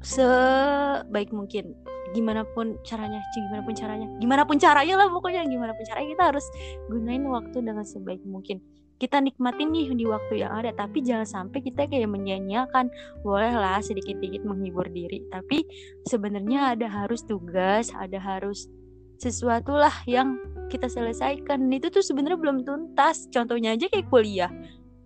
sebaik 0.04 1.34
mungkin 1.34 1.74
gimana 2.14 2.46
pun 2.54 2.78
caranya 2.86 3.18
gimana 3.34 3.60
pun 3.66 3.74
caranya 3.74 4.06
gimana 4.22 4.42
pun 4.46 4.56
caranya 4.62 4.94
lah 4.94 5.08
pokoknya 5.10 5.42
gimana 5.50 5.74
pun 5.74 5.82
caranya 5.82 6.08
kita 6.14 6.24
harus 6.30 6.46
gunain 6.86 7.24
waktu 7.26 7.58
dengan 7.58 7.82
sebaik 7.82 8.22
mungkin 8.22 8.62
kita 8.96 9.20
nikmatin 9.20 9.72
nih 9.72 9.92
di 9.92 10.08
waktu 10.08 10.40
yang 10.40 10.56
ada 10.56 10.72
tapi 10.72 11.04
jangan 11.04 11.28
sampai 11.28 11.60
kita 11.60 11.84
kayak 11.84 12.08
menyanyiakan 12.08 12.88
bolehlah 13.20 13.80
sedikit-sedikit 13.84 14.42
menghibur 14.48 14.88
diri 14.88 15.20
tapi 15.28 15.68
sebenarnya 16.08 16.72
ada 16.72 16.88
harus 16.88 17.20
tugas 17.28 17.92
ada 17.92 18.16
harus 18.16 18.72
sesuatu 19.16 19.76
lah 19.76 19.92
yang 20.04 20.36
kita 20.68 20.90
selesaikan. 20.90 21.70
Itu 21.72 21.88
tuh 21.88 22.04
sebenarnya 22.04 22.38
belum 22.38 22.58
tuntas. 22.66 23.30
Contohnya 23.30 23.74
aja 23.74 23.88
kayak 23.88 24.08
kuliah. 24.10 24.52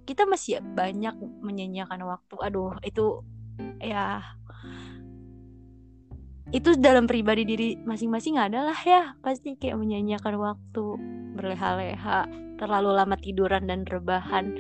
Kita 0.05 0.27
masih 0.27 0.59
banyak 0.65 1.15
menyanyiakan 1.45 2.01
waktu. 2.09 2.35
Aduh 2.43 2.75
itu 2.83 3.23
ya. 3.79 4.25
Itu 6.51 6.75
dalam 6.75 7.07
pribadi 7.07 7.47
diri 7.47 7.69
masing-masing 7.79 8.35
adalah 8.35 8.75
ya 8.83 9.15
pasti 9.23 9.55
kayak 9.55 9.79
menyanyiakan 9.79 10.35
waktu 10.35 10.85
berleha-leha 11.39 12.27
terlalu 12.61 12.93
lama 12.93 13.17
tiduran 13.17 13.65
dan 13.65 13.89
rebahan. 13.89 14.53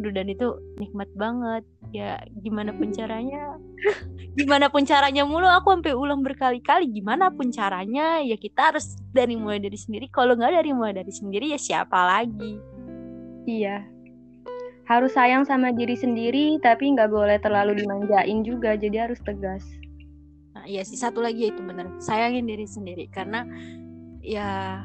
Duh, 0.00 0.08
dan 0.08 0.32
itu 0.32 0.56
nikmat 0.80 1.12
banget. 1.12 1.62
Ya 1.92 2.16
gimana 2.40 2.72
pun 2.72 2.88
caranya. 2.96 3.60
Gimana 4.40 4.72
pun 4.72 4.88
caranya 4.88 5.28
mulu 5.28 5.44
aku 5.44 5.76
sampai 5.76 5.92
ulang 5.92 6.24
berkali-kali. 6.24 6.88
Gimana 6.88 7.28
pun 7.28 7.52
caranya 7.52 8.24
ya 8.24 8.40
kita 8.40 8.72
harus 8.72 8.96
dari 9.12 9.36
mulai 9.36 9.60
dari 9.60 9.76
sendiri. 9.76 10.08
Kalau 10.08 10.32
nggak 10.32 10.56
dari 10.56 10.72
mulai 10.72 10.96
dari 10.96 11.12
sendiri 11.12 11.52
ya 11.52 11.60
siapa 11.60 12.00
lagi? 12.00 12.56
Iya. 13.44 13.84
Harus 14.88 15.12
sayang 15.12 15.44
sama 15.44 15.68
diri 15.76 15.92
sendiri 15.92 16.56
tapi 16.64 16.96
nggak 16.96 17.12
boleh 17.12 17.36
terlalu 17.44 17.84
dimanjain 17.84 18.40
juga. 18.40 18.72
Jadi 18.72 18.96
harus 18.96 19.20
tegas. 19.20 19.68
Nah 20.56 20.64
iya 20.64 20.80
sih 20.80 20.96
satu 20.96 21.20
lagi 21.20 21.52
itu 21.52 21.60
bener. 21.60 21.92
Sayangin 22.00 22.48
diri 22.48 22.64
sendiri. 22.64 23.12
Karena 23.12 23.44
ya 24.24 24.80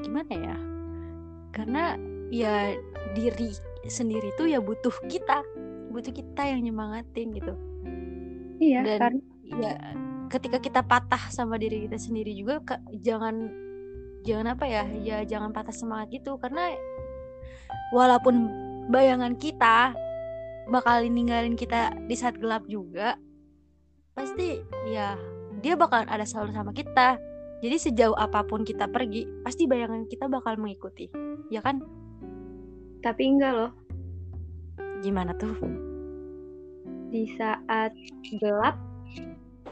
gimana 0.00 0.32
ya 0.32 0.67
karena 1.52 1.96
ya 2.28 2.76
diri 3.16 3.52
sendiri 3.88 4.34
tuh 4.36 4.50
ya 4.50 4.60
butuh 4.60 4.92
kita 5.08 5.40
butuh 5.88 6.12
kita 6.12 6.42
yang 6.44 6.60
nyemangatin 6.64 7.32
gitu. 7.32 7.54
Iya 8.60 8.80
dan 8.84 8.98
karena 9.00 9.20
ya 9.58 9.72
ketika 10.28 10.58
kita 10.60 10.80
patah 10.84 11.32
sama 11.32 11.56
diri 11.56 11.88
kita 11.88 11.96
sendiri 11.96 12.36
juga 12.36 12.60
ke- 12.60 12.84
jangan 13.00 13.48
jangan 14.26 14.52
apa 14.52 14.64
ya 14.68 14.84
ya 15.00 15.18
jangan 15.24 15.50
patah 15.54 15.72
semangat 15.72 16.12
gitu. 16.12 16.36
Karena 16.36 16.76
walaupun 17.96 18.48
bayangan 18.92 19.36
kita 19.40 19.96
bakal 20.68 21.00
ninggalin 21.08 21.56
kita 21.56 21.96
di 22.04 22.12
saat 22.12 22.36
gelap 22.36 22.64
juga 22.68 23.16
pasti 24.12 24.60
ya 24.90 25.16
dia 25.64 25.74
bakal 25.78 26.04
ada 26.04 26.26
selalu 26.28 26.52
sama 26.52 26.72
kita 26.76 27.16
jadi 27.58 27.76
sejauh 27.78 28.14
apa 28.14 28.46
pun 28.46 28.62
kita 28.62 28.86
pergi 28.86 29.26
pasti 29.42 29.66
bayangan 29.66 30.06
kita 30.06 30.30
bakal 30.30 30.54
mengikuti. 30.54 31.10
Ya 31.50 31.58
kan? 31.58 31.82
Tapi 33.02 33.22
enggak 33.26 33.52
loh. 33.54 33.72
Gimana 35.02 35.34
tuh? 35.34 35.54
Di 37.10 37.26
saat 37.34 37.90
gelap 38.38 38.78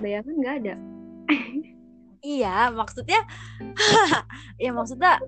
bayangan 0.03 0.35
nggak 0.35 0.57
ada. 0.65 0.75
Iya, 2.27 2.75
maksudnya 2.75 3.23
ya 4.65 4.75
maksudnya 4.75 5.23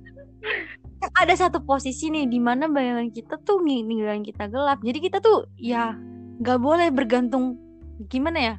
ada 1.14 1.34
satu 1.38 1.62
posisi 1.62 2.10
nih 2.10 2.26
di 2.26 2.42
mana 2.42 2.66
bayangan 2.66 3.14
kita 3.14 3.38
tuh 3.46 3.62
ning- 3.62 3.86
ninggalin 3.86 4.26
kita 4.26 4.50
gelap. 4.50 4.82
Jadi 4.82 4.98
kita 4.98 5.22
tuh 5.22 5.46
ya 5.54 5.94
nggak 6.42 6.58
boleh 6.58 6.90
bergantung 6.90 7.54
gimana 8.10 8.38
ya 8.38 8.54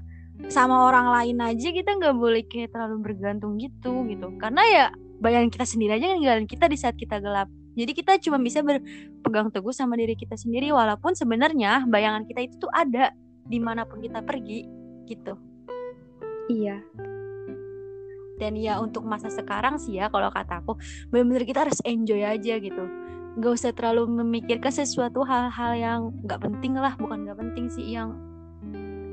sama 0.48 0.88
orang 0.88 1.12
lain 1.12 1.38
aja 1.44 1.68
kita 1.76 2.00
nggak 2.00 2.16
boleh 2.16 2.48
kayak 2.48 2.72
terlalu 2.72 3.12
bergantung 3.12 3.60
gitu 3.60 4.08
gitu. 4.08 4.32
Karena 4.40 4.64
ya 4.64 4.86
bayangan 5.20 5.52
kita 5.52 5.66
sendiri 5.68 6.00
aja 6.00 6.16
ninggalin 6.16 6.48
kita 6.48 6.72
di 6.72 6.78
saat 6.80 6.96
kita 6.96 7.20
gelap. 7.20 7.52
Jadi 7.76 7.92
kita 7.92 8.16
cuma 8.24 8.40
bisa 8.40 8.64
berpegang 8.64 9.52
teguh 9.52 9.76
sama 9.76 10.00
diri 10.00 10.16
kita 10.16 10.40
sendiri 10.40 10.72
walaupun 10.72 11.16
sebenarnya 11.16 11.84
bayangan 11.88 12.24
kita 12.28 12.48
itu 12.48 12.56
tuh 12.68 12.72
ada 12.72 13.12
di 13.50 13.58
mana 13.58 13.84
pun 13.84 14.00
kita 14.00 14.22
pergi 14.22 14.70
gitu. 15.10 15.34
iya 16.50 16.86
dan 18.40 18.56
ya 18.56 18.80
untuk 18.80 19.04
masa 19.04 19.28
sekarang 19.28 19.76
sih 19.76 20.00
ya 20.00 20.08
kalau 20.08 20.32
kata 20.32 20.64
aku 20.64 20.80
benar-benar 21.12 21.44
kita 21.44 21.68
harus 21.68 21.84
enjoy 21.84 22.24
aja 22.24 22.56
gitu 22.58 22.88
nggak 23.36 23.52
usah 23.52 23.76
terlalu 23.76 24.24
memikirkan 24.24 24.72
sesuatu 24.72 25.22
hal-hal 25.28 25.72
yang 25.76 26.00
nggak 26.24 26.40
penting 26.40 26.74
lah 26.74 26.96
bukan 26.96 27.28
nggak 27.28 27.38
penting 27.38 27.68
sih 27.68 27.86
yang 27.94 28.16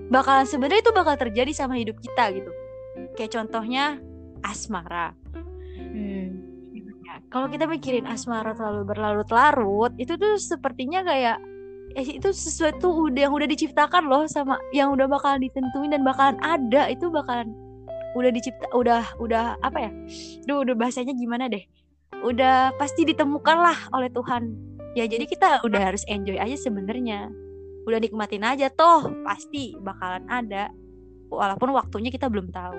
bakalan 0.08 0.46
sebenarnya 0.46 0.82
itu 0.82 0.92
bakal 0.94 1.14
terjadi 1.18 1.52
sama 1.52 1.78
hidup 1.78 1.98
kita 1.98 2.30
gitu. 2.34 2.50
Kayak 3.18 3.32
contohnya 3.42 3.98
asmara. 4.44 5.12
Hmm. 5.76 6.46
Kalau 7.32 7.48
kita 7.48 7.64
mikirin 7.64 8.06
asmara 8.06 8.52
terlalu 8.52 8.92
berlarut-larut 8.92 9.92
itu 9.96 10.14
tuh 10.20 10.36
sepertinya 10.36 11.00
kayak 11.02 11.40
eh, 11.96 12.20
itu 12.20 12.28
sesuatu 12.30 13.08
udah 13.08 13.28
yang 13.28 13.34
udah 13.34 13.48
diciptakan 13.48 14.04
loh 14.06 14.28
sama 14.28 14.60
yang 14.70 14.92
udah 14.92 15.08
bakalan 15.08 15.40
ditentuin 15.40 15.90
dan 15.90 16.04
bakalan 16.04 16.36
ada 16.44 16.92
itu 16.92 17.08
bakalan 17.08 17.56
udah 18.16 18.30
dicipta 18.32 18.68
udah 18.72 19.04
udah 19.20 19.56
apa 19.64 19.88
ya? 19.88 19.90
Duh, 20.44 20.64
udah 20.64 20.74
bahasanya 20.76 21.16
gimana 21.16 21.48
deh? 21.48 21.64
Udah 22.24 22.72
pasti 22.76 23.04
ditemukan 23.04 23.56
lah 23.60 23.78
oleh 23.92 24.08
Tuhan. 24.12 24.52
Ya 24.96 25.04
jadi 25.04 25.28
kita 25.28 25.60
udah 25.64 25.92
harus 25.92 26.04
enjoy 26.08 26.40
aja 26.40 26.56
sebenarnya 26.56 27.28
udah 27.86 27.98
nikmatin 28.02 28.42
aja 28.42 28.66
toh 28.68 29.08
pasti 29.22 29.78
bakalan 29.78 30.26
ada 30.26 30.74
walaupun 31.30 31.70
waktunya 31.72 32.10
kita 32.10 32.26
belum 32.26 32.50
tahu 32.50 32.78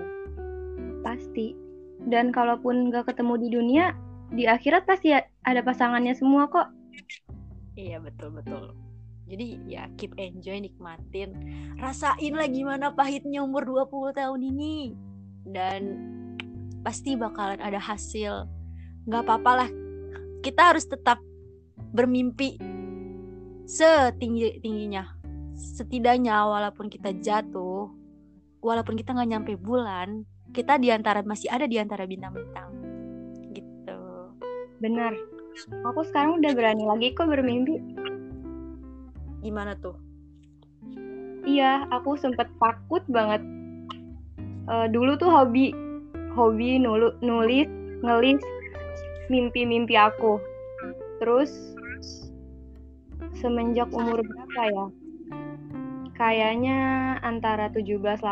pasti 1.01 1.55
dan 2.07 2.35
kalaupun 2.35 2.91
nggak 2.91 3.09
ketemu 3.09 3.33
di 3.39 3.47
dunia 3.47 3.85
di 4.35 4.43
akhirat 4.43 4.83
pasti 4.83 5.15
ada 5.15 5.61
pasangannya 5.63 6.11
semua 6.11 6.51
kok 6.51 6.67
Iya 7.77 8.01
betul 8.01 8.33
betul. 8.33 8.73
Jadi 9.29 9.61
ya 9.69 9.85
keep 10.01 10.17
enjoy 10.17 10.57
nikmatin. 10.57 11.37
Rasain 11.77 12.33
lah 12.33 12.49
gimana 12.49 12.89
pahitnya 12.89 13.45
umur 13.45 13.69
20 13.69 14.17
tahun 14.17 14.41
ini. 14.41 14.97
Dan 15.45 15.81
pasti 16.81 17.13
bakalan 17.13 17.61
ada 17.61 17.77
hasil. 17.77 18.49
Gak 19.05 19.23
apa-apa 19.29 19.51
lah. 19.63 19.69
Kita 20.41 20.73
harus 20.73 20.89
tetap 20.89 21.21
bermimpi 21.93 22.57
setinggi 23.67 24.63
tingginya. 24.63 25.03
Setidaknya 25.57 26.47
walaupun 26.47 26.87
kita 26.87 27.11
jatuh, 27.19 27.91
walaupun 28.63 28.95
kita 28.95 29.11
nggak 29.11 29.29
nyampe 29.29 29.53
bulan, 29.59 30.23
kita 30.55 30.79
di 30.79 30.89
antara 30.89 31.21
masih 31.21 31.51
ada 31.51 31.67
di 31.67 31.75
antara 31.77 32.07
bintang-bintang. 32.07 32.71
Gitu. 33.53 33.99
benar 34.77 35.17
aku 35.89 36.05
sekarang 36.05 36.37
udah 36.37 36.53
berani 36.53 36.85
lagi 36.85 37.09
kok 37.17 37.25
bermimpi 37.25 37.81
Gimana 39.41 39.73
tuh? 39.81 39.97
iya 41.49 41.89
aku 41.89 42.13
sempet 42.21 42.45
takut 42.61 43.01
banget 43.09 43.41
Eh, 44.67 44.87
dulu 44.91 45.15
tuh 45.15 45.31
hobi 45.31 45.71
hobi 46.35 46.75
nulu, 46.75 47.15
nulis 47.23 47.71
ngelis 48.03 48.43
mimpi-mimpi 49.31 49.95
aku 49.95 50.43
terus 51.23 51.55
semenjak 53.35 53.91
umur 53.91 54.23
berapa 54.23 54.61
ya? 54.71 54.85
Kayaknya 56.17 56.79
antara 57.21 57.69
17-18 57.75 58.23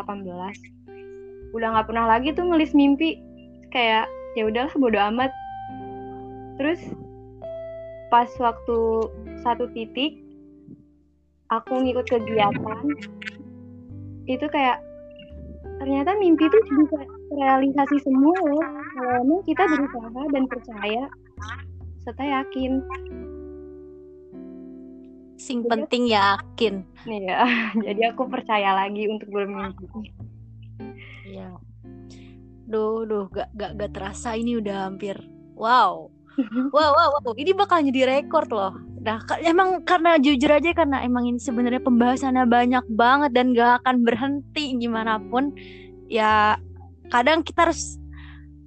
udah 1.55 1.67
nggak 1.71 1.87
pernah 1.87 2.05
lagi 2.09 2.33
tuh 2.35 2.47
ngelis 2.47 2.71
mimpi. 2.71 3.19
Kayak 3.69 4.07
ya 4.39 4.47
udahlah 4.47 4.75
bodo 4.75 4.99
amat. 5.13 5.31
Terus 6.55 6.81
pas 8.09 8.29
waktu 8.39 8.79
satu 9.43 9.67
titik 9.75 10.15
aku 11.51 11.83
ngikut 11.83 12.07
kegiatan 12.07 12.85
itu 14.25 14.45
kayak 14.49 14.81
ternyata 15.77 16.17
mimpi 16.17 16.47
itu 16.47 16.57
bisa 16.73 16.99
realisasi 17.35 17.97
semua 18.01 18.35
loh. 18.49 18.63
Kalau 18.95 19.43
kita 19.43 19.63
berusaha 19.67 20.21
dan 20.31 20.43
percaya 20.47 21.03
serta 22.05 22.23
yakin 22.23 22.85
Sing 25.35 25.67
penting 25.67 26.07
yakin. 26.09 26.87
nih 27.05 27.27
ya 27.27 27.43
jadi 27.91 28.15
aku 28.15 28.25
percaya 28.31 28.71
lagi 28.73 29.05
untuk 29.11 29.29
bermimpi 29.29 29.85
Iya. 31.25 31.57
Duh, 32.65 33.05
duh, 33.05 33.25
gak, 33.29 33.49
gak, 33.53 33.71
gak 33.77 33.91
terasa 33.93 34.33
ini 34.37 34.57
udah 34.57 34.89
hampir. 34.89 35.17
Wow. 35.57 36.09
Wow, 36.75 36.91
wow, 36.91 37.09
wow. 37.15 37.31
Ini 37.31 37.55
bakal 37.55 37.79
jadi 37.87 38.11
rekor 38.11 38.43
loh. 38.51 38.75
Nah, 38.99 39.23
emang 39.39 39.87
karena 39.87 40.19
jujur 40.19 40.51
aja 40.51 40.75
karena 40.75 40.99
emang 40.99 41.31
ini 41.31 41.39
sebenarnya 41.39 41.79
pembahasannya 41.79 42.43
banyak 42.43 42.85
banget 42.91 43.31
dan 43.31 43.55
gak 43.55 43.79
akan 43.79 44.03
berhenti 44.03 44.75
gimana 44.75 45.15
pun. 45.31 45.55
Ya, 46.11 46.59
kadang 47.07 47.39
kita 47.39 47.71
harus 47.71 47.95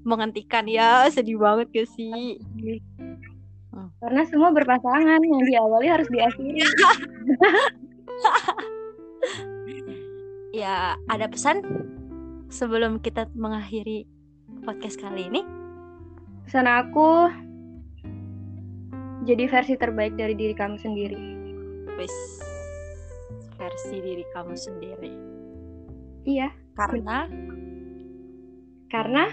menghentikan 0.01 0.65
ya. 0.65 1.13
Sedih 1.13 1.37
banget 1.37 1.69
gak 1.77 1.89
sih? 1.93 2.41
Karena 3.99 4.23
semua 4.31 4.55
berpasangan 4.55 5.21
yang 5.23 5.43
diawali 5.47 5.87
harus 5.91 6.09
diakhiri. 6.11 6.63
Ya, 10.49 10.99
ada 11.07 11.31
pesan 11.31 11.63
sebelum 12.51 12.99
kita 12.99 13.31
mengakhiri 13.39 14.11
podcast 14.67 14.99
kali 14.99 15.31
ini? 15.31 15.47
pesan 16.49 16.65
aku 16.65 17.29
jadi 19.29 19.45
versi 19.47 19.77
terbaik 19.77 20.17
dari 20.19 20.35
diri 20.35 20.57
kamu 20.57 20.81
sendiri. 20.81 21.21
Wis, 22.01 22.17
versi 23.55 24.03
diri 24.03 24.25
kamu 24.35 24.57
sendiri. 24.57 25.13
iya. 26.27 26.51
Karena? 26.75 27.29
Karena? 28.91 29.31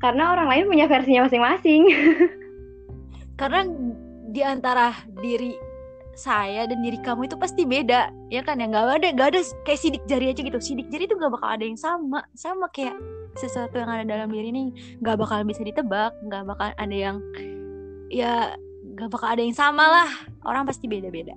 Karena 0.00 0.24
orang 0.32 0.48
lain 0.48 0.64
punya 0.72 0.86
versinya 0.88 1.26
masing-masing 1.28 1.90
karena 3.36 3.68
di 4.32 4.42
antara 4.42 4.92
diri 5.22 5.54
saya 6.16 6.64
dan 6.64 6.80
diri 6.80 6.96
kamu 7.04 7.28
itu 7.28 7.36
pasti 7.36 7.68
beda 7.68 8.08
ya 8.32 8.40
kan? 8.40 8.56
Ya 8.56 8.66
nggak 8.68 9.04
ada 9.04 9.08
nggak 9.12 9.28
ada 9.36 9.40
kayak 9.68 9.80
sidik 9.80 10.02
jari 10.08 10.32
aja 10.32 10.40
gitu. 10.40 10.58
Sidik 10.58 10.88
jari 10.88 11.04
itu 11.04 11.14
nggak 11.16 11.32
bakal 11.32 11.48
ada 11.52 11.64
yang 11.64 11.76
sama 11.76 12.24
sama 12.32 12.66
kayak 12.72 12.96
sesuatu 13.36 13.76
yang 13.76 13.92
ada 13.92 14.04
dalam 14.04 14.32
diri 14.32 14.48
ini. 14.48 14.72
Nggak 15.04 15.16
bakal 15.20 15.44
bisa 15.44 15.60
ditebak 15.60 16.16
nggak 16.24 16.42
bakal 16.48 16.72
ada 16.72 16.96
yang 16.96 17.20
ya 18.08 18.56
nggak 18.96 19.12
bakal 19.12 19.28
ada 19.28 19.44
yang 19.44 19.56
sama 19.56 19.84
lah. 19.84 20.10
Orang 20.42 20.64
pasti 20.64 20.88
beda 20.88 21.12
beda 21.12 21.36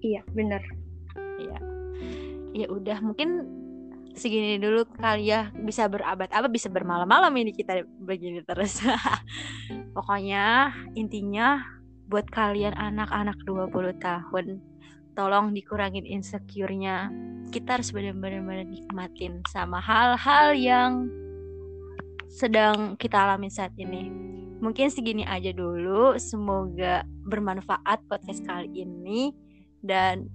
iya 0.00 0.24
benar. 0.32 0.60
Ya 1.40 1.58
ya 2.50 2.66
udah 2.66 2.98
mungkin 3.04 3.46
segini 4.14 4.58
dulu 4.58 4.86
kali 4.98 5.30
ya 5.30 5.54
bisa 5.54 5.86
berabad-abad 5.86 6.50
bisa 6.50 6.66
bermalam-malam 6.66 7.30
ini 7.38 7.54
kita 7.54 7.86
begini 8.02 8.42
terus 8.42 8.82
pokoknya 9.96 10.74
intinya 10.98 11.62
buat 12.10 12.26
kalian 12.26 12.74
anak-anak 12.74 13.38
20 13.46 13.70
tahun 14.02 14.46
tolong 15.14 15.54
dikurangin 15.54 16.06
insecure-nya 16.06 17.10
kita 17.50 17.78
harus 17.78 17.90
benar-benar 17.90 18.66
nikmatin 18.66 19.42
sama 19.50 19.82
hal-hal 19.82 20.54
yang 20.54 21.10
sedang 22.30 22.94
kita 22.94 23.18
alami 23.26 23.50
saat 23.50 23.74
ini. 23.74 24.06
Mungkin 24.62 24.86
segini 24.88 25.26
aja 25.26 25.50
dulu. 25.50 26.14
Semoga 26.14 27.02
bermanfaat 27.26 28.06
podcast 28.06 28.46
kali 28.46 28.70
ini 28.86 29.34
dan 29.82 30.30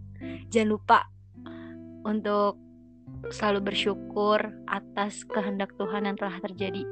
jangan 0.52 0.76
lupa 0.76 1.00
untuk 2.04 2.60
selalu 3.34 3.74
bersyukur 3.74 4.40
atas 4.70 5.26
kehendak 5.30 5.74
Tuhan 5.80 6.06
yang 6.10 6.18
telah 6.18 6.38
terjadi 6.42 6.84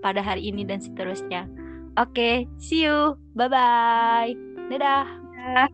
pada 0.00 0.20
hari 0.22 0.50
ini 0.50 0.64
dan 0.64 0.80
seterusnya. 0.80 1.46
Oke, 1.98 2.14
okay, 2.14 2.36
see 2.62 2.86
you. 2.86 3.18
Bye 3.34 3.50
bye. 3.50 4.32
Dadah. 4.70 5.06
Dadah. 5.34 5.70